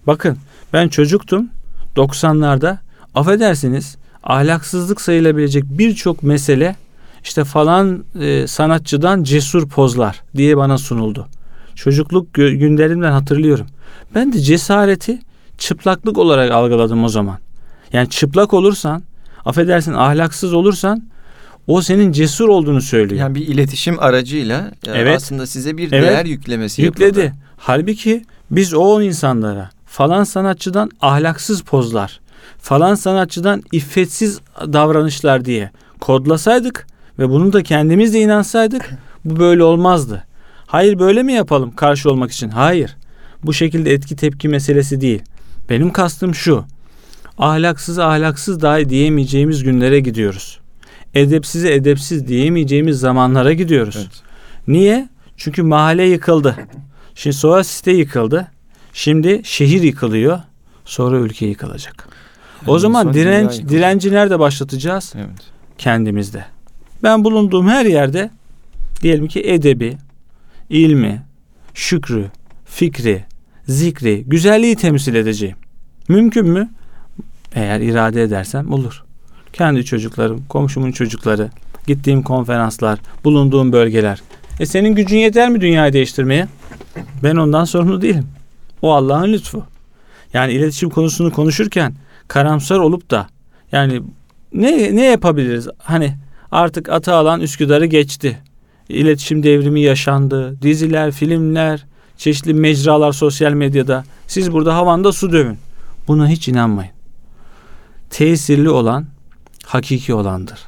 Bakın 0.07 0.37
ben 0.73 0.87
çocuktum 0.87 1.49
90'larda 1.95 2.77
affedersiniz 3.15 3.97
ahlaksızlık 4.23 5.01
sayılabilecek 5.01 5.63
birçok 5.65 6.23
mesele 6.23 6.75
işte 7.23 7.43
falan 7.43 8.03
e, 8.21 8.47
sanatçıdan 8.47 9.23
cesur 9.23 9.69
pozlar 9.69 10.21
diye 10.35 10.57
bana 10.57 10.77
sunuldu. 10.77 11.27
Çocukluk 11.75 12.33
günlerimden 12.33 13.11
hatırlıyorum. 13.11 13.65
Ben 14.15 14.33
de 14.33 14.39
cesareti 14.39 15.19
çıplaklık 15.57 16.17
olarak 16.17 16.51
algıladım 16.51 17.03
o 17.03 17.09
zaman. 17.09 17.37
Yani 17.93 18.09
çıplak 18.09 18.53
olursan, 18.53 19.03
affedersin 19.45 19.93
ahlaksız 19.93 20.53
olursan 20.53 21.03
o 21.67 21.81
senin 21.81 22.11
cesur 22.11 22.47
olduğunu 22.49 22.81
söylüyor. 22.81 23.21
Yani 23.21 23.35
bir 23.35 23.47
iletişim 23.47 23.99
aracıyla 23.99 24.71
e, 24.87 24.91
Evet. 24.91 25.17
aslında 25.17 25.47
size 25.47 25.77
bir 25.77 25.91
Evet. 25.91 26.11
değer 26.11 26.25
yüklemesi 26.25 26.81
Yükledi. 26.81 27.05
yapıyorlar. 27.07 27.33
Halbuki 27.57 28.25
biz 28.51 28.73
o 28.73 29.01
insanlara 29.01 29.69
falan 29.85 30.23
sanatçıdan 30.23 30.91
ahlaksız 31.01 31.61
pozlar, 31.61 32.19
falan 32.63 32.95
sanatçıdan 32.95 33.63
iffetsiz 33.71 34.39
davranışlar 34.61 35.45
diye 35.45 35.71
kodlasaydık 35.99 36.87
ve 37.19 37.29
bunu 37.29 37.53
da 37.53 37.63
kendimiz 37.63 38.13
de 38.13 38.19
inansaydık 38.19 38.89
bu 39.25 39.39
böyle 39.39 39.63
olmazdı. 39.63 40.23
Hayır 40.65 40.99
böyle 40.99 41.23
mi 41.23 41.33
yapalım 41.33 41.75
karşı 41.75 42.11
olmak 42.11 42.31
için? 42.31 42.49
Hayır. 42.49 42.95
Bu 43.43 43.53
şekilde 43.53 43.93
etki 43.93 44.15
tepki 44.15 44.49
meselesi 44.49 45.01
değil. 45.01 45.21
Benim 45.69 45.91
kastım 45.91 46.35
şu. 46.35 46.65
Ahlaksız 47.37 47.99
ahlaksız 47.99 48.61
dahi 48.61 48.89
diyemeyeceğimiz 48.89 49.63
günlere 49.63 49.99
gidiyoruz. 49.99 50.59
Edepsize 51.13 51.73
edepsiz 51.73 52.27
diyemeyeceğimiz 52.27 52.99
zamanlara 52.99 53.53
gidiyoruz. 53.53 53.97
Evet. 53.97 54.21
Niye? 54.67 55.09
Çünkü 55.37 55.63
mahalle 55.63 56.03
yıkıldı. 56.03 56.55
Şimdi 57.15 57.35
sonra 57.35 57.63
site 57.63 57.91
yıkıldı. 57.91 58.47
Şimdi 58.93 59.41
şehir 59.43 59.81
yıkılıyor. 59.81 60.39
Sonra 60.85 61.17
ülke 61.17 61.45
yıkılacak. 61.45 62.12
O 62.67 62.79
zaman 62.79 63.13
direnç 63.13 63.61
direnci 63.69 64.11
nerede 64.11 64.39
başlatacağız? 64.39 65.13
Evet. 65.15 65.51
Kendimizde. 65.77 66.45
Ben 67.03 67.23
bulunduğum 67.23 67.67
her 67.67 67.85
yerde 67.85 68.29
diyelim 69.01 69.27
ki 69.27 69.41
edebi, 69.45 69.97
ilmi, 70.69 71.21
şükrü, 71.73 72.25
fikri, 72.65 73.23
zikri, 73.67 74.23
güzelliği 74.27 74.75
temsil 74.75 75.15
edeceğim. 75.15 75.55
Mümkün 76.07 76.47
mü? 76.47 76.69
Eğer 77.55 77.79
irade 77.79 78.23
edersem 78.23 78.73
olur. 78.73 79.03
Kendi 79.53 79.85
çocuklarım, 79.85 80.45
komşumun 80.49 80.91
çocukları, 80.91 81.49
gittiğim 81.87 82.23
konferanslar, 82.23 82.99
bulunduğum 83.23 83.71
bölgeler. 83.71 84.21
E 84.59 84.65
senin 84.65 84.95
gücün 84.95 85.17
yeter 85.17 85.49
mi 85.49 85.61
dünyayı 85.61 85.93
değiştirmeye? 85.93 86.47
Ben 87.23 87.35
ondan 87.35 87.65
sorumlu 87.65 88.01
değilim. 88.01 88.27
O 88.81 88.93
Allah'ın 88.93 89.33
lütfu. 89.33 89.63
Yani 90.33 90.53
iletişim 90.53 90.89
konusunu 90.89 91.31
konuşurken 91.31 91.93
karamsar 92.27 92.79
olup 92.79 93.11
da 93.11 93.27
yani 93.71 94.01
ne 94.53 94.95
ne 94.95 95.05
yapabiliriz? 95.05 95.67
Hani 95.77 96.17
artık 96.51 96.89
ata 96.89 97.15
alan 97.15 97.41
Üsküdar'ı 97.41 97.85
geçti. 97.85 98.39
İletişim 98.89 99.43
devrimi 99.43 99.81
yaşandı. 99.81 100.61
Diziler, 100.61 101.11
filmler, 101.11 101.85
çeşitli 102.17 102.53
mecralar 102.53 103.11
sosyal 103.11 103.51
medyada. 103.53 104.03
Siz 104.27 104.51
burada 104.51 104.75
havanda 104.75 105.11
su 105.11 105.31
dövün. 105.31 105.57
Buna 106.07 106.27
hiç 106.27 106.47
inanmayın. 106.47 106.91
Tesirli 108.09 108.69
olan 108.69 109.05
hakiki 109.65 110.13
olandır. 110.13 110.59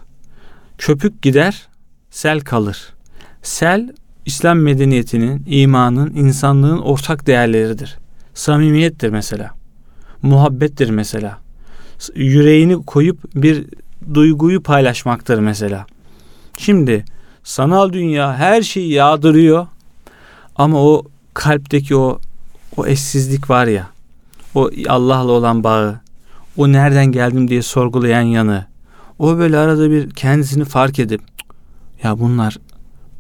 Köpük 0.78 1.22
gider, 1.22 1.68
sel 2.10 2.40
kalır. 2.40 2.94
Sel 3.42 3.94
İslam 4.26 4.60
medeniyetinin, 4.60 5.44
imanın, 5.48 6.14
insanlığın 6.16 6.78
ortak 6.78 7.28
değerleridir. 7.28 7.98
Samimiyettir 8.34 9.10
mesela. 9.10 9.52
Muhabbettir 10.22 10.90
mesela. 10.90 11.45
Yüreğini 12.16 12.86
koyup 12.86 13.36
bir 13.36 13.66
duyguyu 14.14 14.64
paylaşmaktır 14.64 15.40
mesela. 15.40 15.86
Şimdi 16.58 17.06
sanal 17.44 17.94
dünya 17.94 18.36
her 18.36 18.62
şeyi 18.62 18.92
yağdırıyor 18.94 19.68
ama 20.56 20.84
o 20.84 21.04
kalpteki 21.34 21.96
o 21.96 22.20
o 22.78 22.86
eşsizlik 22.86 23.50
var 23.50 23.66
ya 23.68 23.88
o 24.56 24.70
Allah'la 24.88 25.32
olan 25.32 25.64
bağı 25.64 26.00
o 26.58 26.72
nereden 26.72 27.06
geldim 27.06 27.48
diye 27.48 27.62
sorgulayan 27.62 28.22
yanı, 28.22 28.66
o 29.20 29.38
böyle 29.38 29.58
arada 29.58 29.92
bir 29.92 30.10
kendisini 30.10 30.66
fark 30.66 31.00
edip 31.00 31.22
ya 32.04 32.20
bunlar 32.20 32.58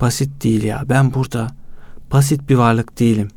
basit 0.01 0.43
değil 0.43 0.63
ya 0.63 0.83
ben 0.89 1.13
burada 1.13 1.47
basit 2.11 2.49
bir 2.49 2.55
varlık 2.55 2.99
değilim. 2.99 3.27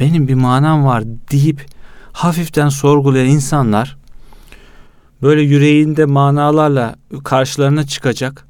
Benim 0.00 0.28
bir 0.28 0.34
manam 0.34 0.84
var 0.84 1.04
deyip 1.30 1.66
hafiften 2.12 2.68
sorgulayan 2.68 3.26
insanlar 3.26 3.96
böyle 5.22 5.42
yüreğinde 5.42 6.04
manalarla 6.04 6.94
karşılarına 7.24 7.86
çıkacak 7.86 8.46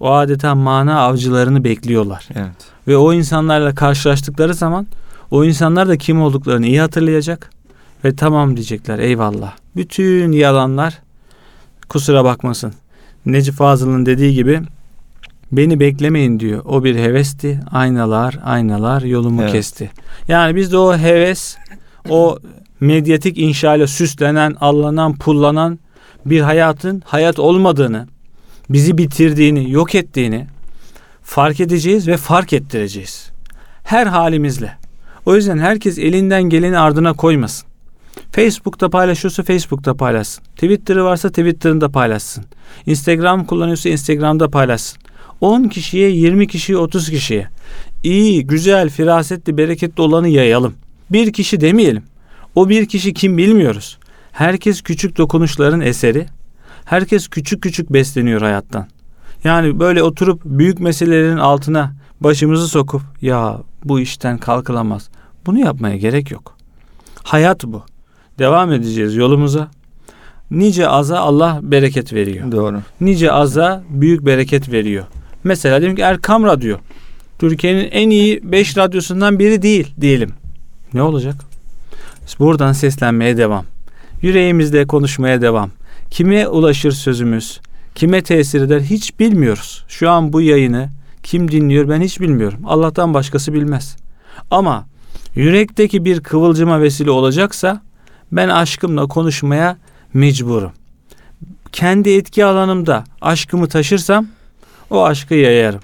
o 0.00 0.12
adeta 0.12 0.54
mana 0.54 1.00
avcılarını 1.00 1.64
bekliyorlar. 1.64 2.28
Evet. 2.34 2.52
Ve 2.88 2.96
o 2.96 3.12
insanlarla 3.12 3.74
karşılaştıkları 3.74 4.54
zaman 4.54 4.86
o 5.30 5.44
insanlar 5.44 5.88
da 5.88 5.96
kim 5.96 6.22
olduklarını 6.22 6.66
iyi 6.66 6.80
hatırlayacak 6.80 7.50
ve 8.04 8.16
tamam 8.16 8.56
diyecekler 8.56 8.98
eyvallah. 8.98 9.52
Bütün 9.76 10.32
yalanlar 10.32 10.98
kusura 11.88 12.24
bakmasın. 12.24 12.72
Necip 13.26 13.54
Fazıl'ın 13.54 14.06
dediği 14.06 14.34
gibi 14.34 14.60
beni 15.52 15.80
beklemeyin 15.80 16.40
diyor. 16.40 16.62
O 16.64 16.84
bir 16.84 16.96
hevesti. 16.96 17.60
Aynalar, 17.72 18.38
aynalar 18.44 19.02
yolumu 19.02 19.42
Evet. 19.42 19.52
kesti. 19.52 19.90
Yani 20.28 20.56
biz 20.56 20.72
de 20.72 20.76
o 20.78 20.96
heves, 20.96 21.56
o 22.08 22.38
medyatik 22.80 23.38
inşayla 23.38 23.86
süslenen, 23.86 24.56
allanan, 24.60 25.14
pullanan 25.14 25.78
bir 26.26 26.40
hayatın 26.40 27.02
hayat 27.06 27.38
olmadığını, 27.38 28.06
bizi 28.70 28.98
bitirdiğini, 28.98 29.70
yok 29.70 29.94
ettiğini 29.94 30.46
fark 31.22 31.60
edeceğiz 31.60 32.08
ve 32.08 32.16
fark 32.16 32.52
ettireceğiz. 32.52 33.30
Her 33.82 34.06
halimizle. 34.06 34.72
O 35.26 35.36
yüzden 35.36 35.58
herkes 35.58 35.98
elinden 35.98 36.42
geleni 36.42 36.78
ardına 36.78 37.12
koymasın. 37.12 37.68
Facebook'ta 38.32 38.88
paylaşıyorsa 38.88 39.42
Facebook'ta 39.42 39.94
paylaşsın. 39.94 40.44
Twitter'ı 40.44 41.04
varsa 41.04 41.28
Twitter'ında 41.28 41.88
paylaşsın. 41.88 42.44
Instagram 42.86 43.44
kullanıyorsa 43.44 43.88
Instagram'da 43.88 44.48
paylaşsın. 44.48 44.98
10 45.40 45.64
kişiye, 45.64 46.10
20 46.10 46.48
kişiye, 46.48 46.78
30 46.78 47.10
kişiye. 47.10 47.48
İyi, 48.02 48.46
güzel, 48.46 48.90
firasetli, 48.90 49.56
bereketli 49.56 50.02
olanı 50.02 50.28
yayalım. 50.28 50.74
Bir 51.10 51.32
kişi 51.32 51.60
demeyelim. 51.60 52.02
O 52.54 52.68
bir 52.68 52.86
kişi 52.86 53.14
kim 53.14 53.38
bilmiyoruz. 53.38 53.98
Herkes 54.40 54.82
küçük 54.82 55.18
dokunuşların 55.18 55.80
eseri. 55.80 56.26
Herkes 56.84 57.28
küçük 57.28 57.62
küçük 57.62 57.92
besleniyor 57.92 58.40
hayattan. 58.40 58.86
Yani 59.44 59.80
böyle 59.80 60.02
oturup 60.02 60.40
büyük 60.44 60.80
meselelerin 60.80 61.36
altına 61.36 61.92
başımızı 62.20 62.68
sokup 62.68 63.02
ya 63.22 63.60
bu 63.84 64.00
işten 64.00 64.38
kalkılamaz. 64.38 65.10
Bunu 65.46 65.58
yapmaya 65.58 65.96
gerek 65.96 66.30
yok. 66.30 66.56
Hayat 67.22 67.64
bu. 67.64 67.82
Devam 68.38 68.72
edeceğiz 68.72 69.16
yolumuza. 69.16 69.68
Nice 70.50 70.88
aza 70.88 71.18
Allah 71.18 71.60
bereket 71.62 72.12
veriyor. 72.12 72.52
Doğru. 72.52 72.80
Nice 73.00 73.32
aza 73.32 73.82
büyük 73.88 74.26
bereket 74.26 74.72
veriyor. 74.72 75.04
Mesela 75.44 75.80
diyelim 75.80 75.96
ki 75.96 76.02
Erkam 76.02 76.44
Radyo. 76.44 76.76
Türkiye'nin 77.38 77.88
en 77.90 78.10
iyi 78.10 78.40
5 78.52 78.76
radyosundan 78.76 79.38
biri 79.38 79.62
değil 79.62 79.94
diyelim. 80.00 80.30
Ne 80.94 81.02
olacak? 81.02 81.34
Buradan 82.38 82.72
seslenmeye 82.72 83.36
devam. 83.36 83.64
Yüreğimizde 84.22 84.86
konuşmaya 84.86 85.42
devam. 85.42 85.70
Kime 86.10 86.48
ulaşır 86.48 86.92
sözümüz? 86.92 87.60
Kime 87.94 88.22
tesir 88.22 88.60
eder 88.60 88.80
hiç 88.80 89.20
bilmiyoruz. 89.20 89.84
Şu 89.88 90.10
an 90.10 90.32
bu 90.32 90.40
yayını 90.40 90.88
kim 91.22 91.50
dinliyor 91.50 91.88
ben 91.88 92.00
hiç 92.00 92.20
bilmiyorum. 92.20 92.60
Allah'tan 92.64 93.14
başkası 93.14 93.54
bilmez. 93.54 93.96
Ama 94.50 94.86
yürekteki 95.34 96.04
bir 96.04 96.20
kıvılcıma 96.20 96.80
vesile 96.80 97.10
olacaksa 97.10 97.82
ben 98.32 98.48
aşkımla 98.48 99.06
konuşmaya 99.06 99.76
mecburum. 100.14 100.72
Kendi 101.72 102.10
etki 102.10 102.44
alanımda 102.44 103.04
aşkımı 103.20 103.68
taşırsam 103.68 104.26
o 104.90 105.04
aşkı 105.04 105.34
yayarım. 105.34 105.80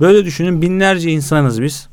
Böyle 0.00 0.24
düşünün 0.24 0.62
binlerce 0.62 1.10
insanız 1.10 1.62
biz. 1.62 1.88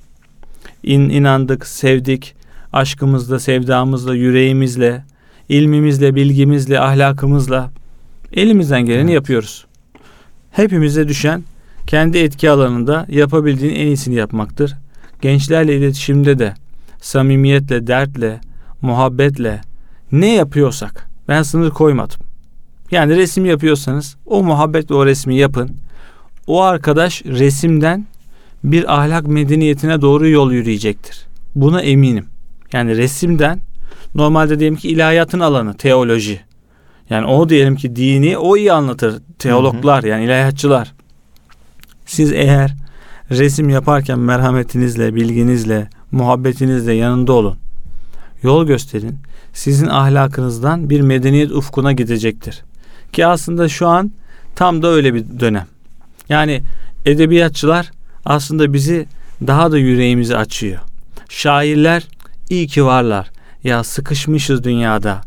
İn, 0.84 1.09
inandık, 1.09 1.67
sevdik, 1.67 2.36
aşkımızla, 2.73 3.39
sevdamızla, 3.39 4.15
yüreğimizle, 4.15 5.03
ilmimizle, 5.52 6.16
bilgimizle, 6.16 6.80
ahlakımızla 6.80 7.72
elimizden 8.34 8.86
geleni 8.86 9.14
yapıyoruz. 9.14 9.66
Hepimize 10.52 11.08
düşen 11.08 11.43
kendi 11.88 12.18
etki 12.18 12.49
alanında 12.49 13.06
yapabildiğin 13.10 13.76
en 13.76 13.88
iyisini 13.88 14.16
yapmaktır. 14.16 14.76
Gençlerle 15.22 15.78
iletişimde 15.78 16.39
de 16.39 16.54
samimiyetle, 17.02 17.88
dertle, 17.88 18.41
muhabbetle 18.82 19.62
ne 20.12 20.34
yapıyorsak 20.34 21.10
ben 21.28 21.43
sınır 21.43 21.70
koymadım. 21.70 22.20
Yani 22.91 23.16
resim 23.16 23.45
yapıyorsanız 23.45 24.18
o 24.26 24.43
muhabbetle 24.43 24.95
o 24.95 25.06
resmi 25.06 25.36
yapın. 25.36 25.72
O 26.47 26.62
arkadaş 26.62 27.26
resimden 27.26 28.06
bir 28.64 28.99
ahlak 28.99 29.28
medeniyetine 29.28 30.02
doğru 30.02 30.28
yol 30.30 30.52
yürüyecektir. 30.52 31.28
Buna 31.56 31.82
eminim. 31.82 32.26
Yani 32.74 32.97
resimden 32.97 33.60
normalde 34.16 34.60
diyelim 34.60 34.78
ki 34.78 34.89
ilahiyatın 34.89 35.39
alanı 35.39 35.78
teoloji. 35.78 36.41
Yani 37.10 37.26
o 37.26 37.49
diyelim 37.49 37.76
ki 37.76 37.95
dini 37.95 38.38
o 38.38 38.58
iyi 38.58 38.74
anlatır. 38.74 39.22
Teologlar 39.39 40.04
yani 40.04 40.26
ilahiyatçılar. 40.26 40.93
Siz 42.06 42.32
eğer 42.32 42.76
resim 43.32 43.70
yaparken 43.70 44.20
merhametinizle, 44.20 45.16
bilginizle, 45.16 45.89
muhabbetinizle 46.12 46.93
yanında 46.93 47.34
olun. 47.34 47.58
Yol 48.43 48.66
gösterin. 48.66 49.18
Sizin 49.54 49.88
ahlakınızdan 49.88 50.89
bir 50.89 51.02
medeniyet 51.02 51.52
ufkuna 51.52 51.91
gidecektir. 51.91 52.64
Ki 53.14 53.26
aslında 53.26 53.70
şu 53.70 53.88
an 53.88 54.12
tam 54.56 54.82
da 54.82 54.88
öyle 54.88 55.14
bir 55.14 55.26
dönem. 55.39 55.68
Yani 56.30 56.62
edebiyatçılar 57.06 57.91
aslında 58.26 58.74
bizi 58.74 59.06
daha 59.47 59.72
da 59.72 59.78
yüreğimizi 59.78 60.38
açıyor. 60.38 60.80
Şairler 61.30 62.08
iyi 62.49 62.68
ki 62.68 62.86
varlar. 62.86 63.32
Ya 63.64 63.84
sıkışmışız 63.84 64.64
dünyada. 64.64 65.22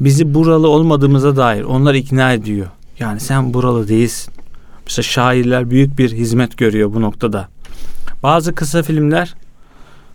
Bizi 0.00 0.34
buralı 0.34 0.68
olmadığımıza 0.68 1.36
dair 1.36 1.62
onlar 1.62 1.94
ikna 1.94 2.32
ediyor. 2.32 2.66
Yani 2.98 3.20
sen 3.20 3.54
buralı 3.54 3.88
değilsin. 3.88 4.34
Mesela 4.86 5.02
şairler 5.02 5.70
büyük 5.70 5.98
bir 5.98 6.12
hizmet 6.12 6.58
görüyor 6.58 6.94
bu 6.94 7.00
noktada. 7.00 7.48
Bazı 8.22 8.54
kısa 8.54 8.82
filmler 8.82 9.34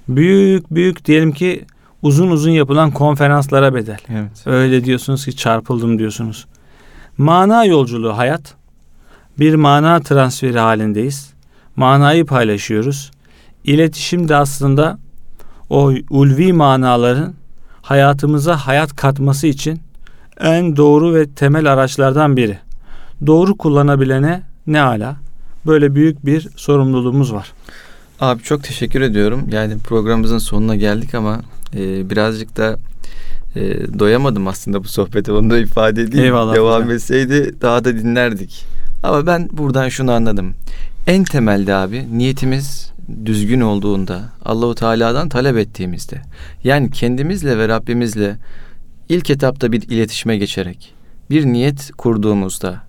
büyük 0.07 0.71
büyük 0.75 1.05
diyelim 1.05 1.31
ki 1.31 1.65
uzun 2.01 2.31
uzun 2.31 2.51
yapılan 2.51 2.91
konferanslara 2.91 3.73
bedel. 3.73 3.99
Evet. 4.09 4.47
Öyle 4.47 4.85
diyorsunuz 4.85 5.25
ki 5.25 5.35
çarpıldım 5.35 5.99
diyorsunuz. 5.99 6.45
Mana 7.17 7.65
yolculuğu 7.65 8.17
hayat. 8.17 8.55
Bir 9.39 9.55
mana 9.55 9.99
transferi 9.99 10.59
halindeyiz. 10.59 11.33
Manayı 11.75 12.25
paylaşıyoruz. 12.25 13.11
İletişim 13.63 14.29
de 14.29 14.35
aslında 14.35 14.97
o 15.69 15.93
ulvi 16.09 16.53
manaların 16.53 17.33
hayatımıza 17.85 18.57
hayat 18.57 18.95
katması 18.95 19.47
için 19.47 19.79
en 20.39 20.75
doğru 20.77 21.13
ve 21.13 21.29
temel 21.29 21.73
araçlardan 21.73 22.37
biri. 22.37 22.57
Doğru 23.25 23.57
kullanabilene 23.57 24.41
ne 24.67 24.81
ala. 24.81 25.15
Böyle 25.65 25.95
büyük 25.95 26.25
bir 26.25 26.47
sorumluluğumuz 26.55 27.33
var. 27.33 27.53
Abi 28.19 28.43
çok 28.43 28.63
teşekkür 28.63 29.01
ediyorum. 29.01 29.41
Yani 29.51 29.77
programımızın 29.79 30.37
sonuna 30.37 30.75
geldik 30.75 31.15
ama 31.15 31.41
e, 31.75 32.09
birazcık 32.09 32.57
da 32.57 32.77
e, 33.55 33.61
doyamadım 33.99 34.47
aslında 34.47 34.83
bu 34.83 34.87
sohbete. 34.87 35.31
Onu 35.31 35.49
da 35.49 35.57
ifade 35.57 36.01
edeyim. 36.01 36.25
Eyvallah 36.25 36.55
Devam 36.55 36.75
hocam. 36.81 36.91
etseydi 36.91 37.55
daha 37.61 37.85
da 37.85 37.97
dinlerdik. 37.97 38.65
Ama 39.03 39.27
ben 39.27 39.49
buradan 39.51 39.89
şunu 39.89 40.11
anladım. 40.11 40.53
En 41.07 41.23
temelde 41.23 41.75
abi 41.75 42.07
niyetimiz 42.17 42.91
düzgün 43.25 43.61
olduğunda 43.61 44.21
Allahu 44.45 44.75
Teala'dan 44.75 45.29
talep 45.29 45.57
ettiğimizde 45.57 46.21
yani 46.63 46.91
kendimizle 46.91 47.57
ve 47.57 47.67
Rabbimizle 47.67 48.37
ilk 49.09 49.29
etapta 49.29 49.71
bir 49.71 49.81
iletişime 49.81 50.37
geçerek 50.37 50.93
bir 51.29 51.45
niyet 51.45 51.91
kurduğumuzda 51.97 52.81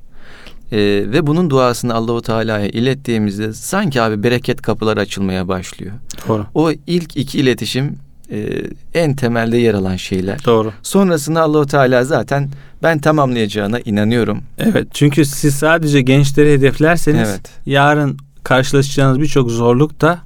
e, 0.73 0.79
ve 1.07 1.27
bunun 1.27 1.51
duasını 1.51 1.95
Allahu 1.95 2.23
Teala'ya 2.23 2.67
ilettiğimizde 2.67 3.53
sanki 3.53 4.03
abi 4.03 4.23
bereket 4.23 4.63
kapıları 4.63 5.01
açılmaya 5.01 5.49
başlıyor. 5.49 5.93
Doğru. 6.29 6.47
O 6.55 6.71
ilk 6.87 7.17
iki 7.17 7.39
iletişim 7.39 7.99
e, 8.31 8.63
en 8.95 9.17
temelde 9.17 9.57
yer 9.57 9.75
alan 9.75 9.97
şeyler. 9.97 10.45
Doğru. 10.45 10.73
Sonrasında 10.83 11.43
Allahu 11.43 11.67
Teala 11.67 12.05
zaten 12.05 12.49
ben 12.83 12.99
tamamlayacağına 12.99 13.81
inanıyorum. 13.81 14.43
Evet 14.59 14.89
çünkü 14.93 15.25
siz 15.25 15.55
sadece 15.55 16.03
gençleri 16.03 16.53
hedeflerseniz 16.53 17.29
Evet. 17.29 17.51
yarın 17.67 18.19
karşılaşacağınız 18.47 19.21
birçok 19.21 19.51
zorluk 19.51 20.01
da 20.01 20.19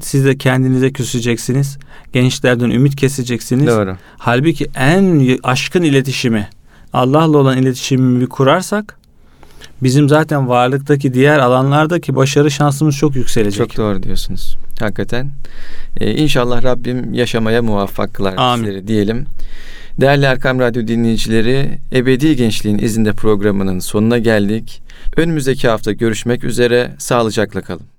siz 0.00 0.24
de 0.24 0.38
kendinize 0.38 0.92
küseceksiniz. 0.92 1.78
Gençlerden 2.12 2.70
ümit 2.70 2.96
keseceksiniz. 2.96 3.66
Doğru. 3.66 3.96
Halbuki 4.18 4.66
en 4.74 5.38
aşkın 5.42 5.82
iletişimi 5.82 6.48
Allah'la 6.92 7.38
olan 7.38 7.58
iletişimimi 7.58 8.20
bir 8.20 8.26
kurarsak 8.26 8.98
bizim 9.82 10.08
zaten 10.08 10.48
varlıktaki 10.48 11.14
diğer 11.14 11.38
alanlardaki 11.38 12.16
başarı 12.16 12.50
şansımız 12.50 12.96
çok 12.96 13.16
yükselecek. 13.16 13.68
Çok 13.68 13.76
doğru 13.76 14.02
diyorsunuz. 14.02 14.56
Hakikaten. 14.80 15.30
Ee, 15.96 16.14
inşallah 16.14 16.62
Rabbim 16.62 17.14
yaşamaya 17.14 17.62
muvaffak 17.62 18.14
kılar 18.14 18.34
Amin. 18.36 18.66
bizleri 18.66 18.88
diyelim. 18.88 19.26
Değerli 20.00 20.24
Erkam 20.24 20.58
Radyo 20.58 20.86
dinleyicileri, 20.86 21.78
Ebedi 21.92 22.36
Gençliğin 22.36 22.78
izinde 22.78 23.12
programının 23.12 23.78
sonuna 23.78 24.18
geldik. 24.18 24.82
Önümüzdeki 25.16 25.68
hafta 25.68 25.92
görüşmek 25.92 26.44
üzere, 26.44 26.90
sağlıcakla 26.98 27.60
kalın. 27.62 27.97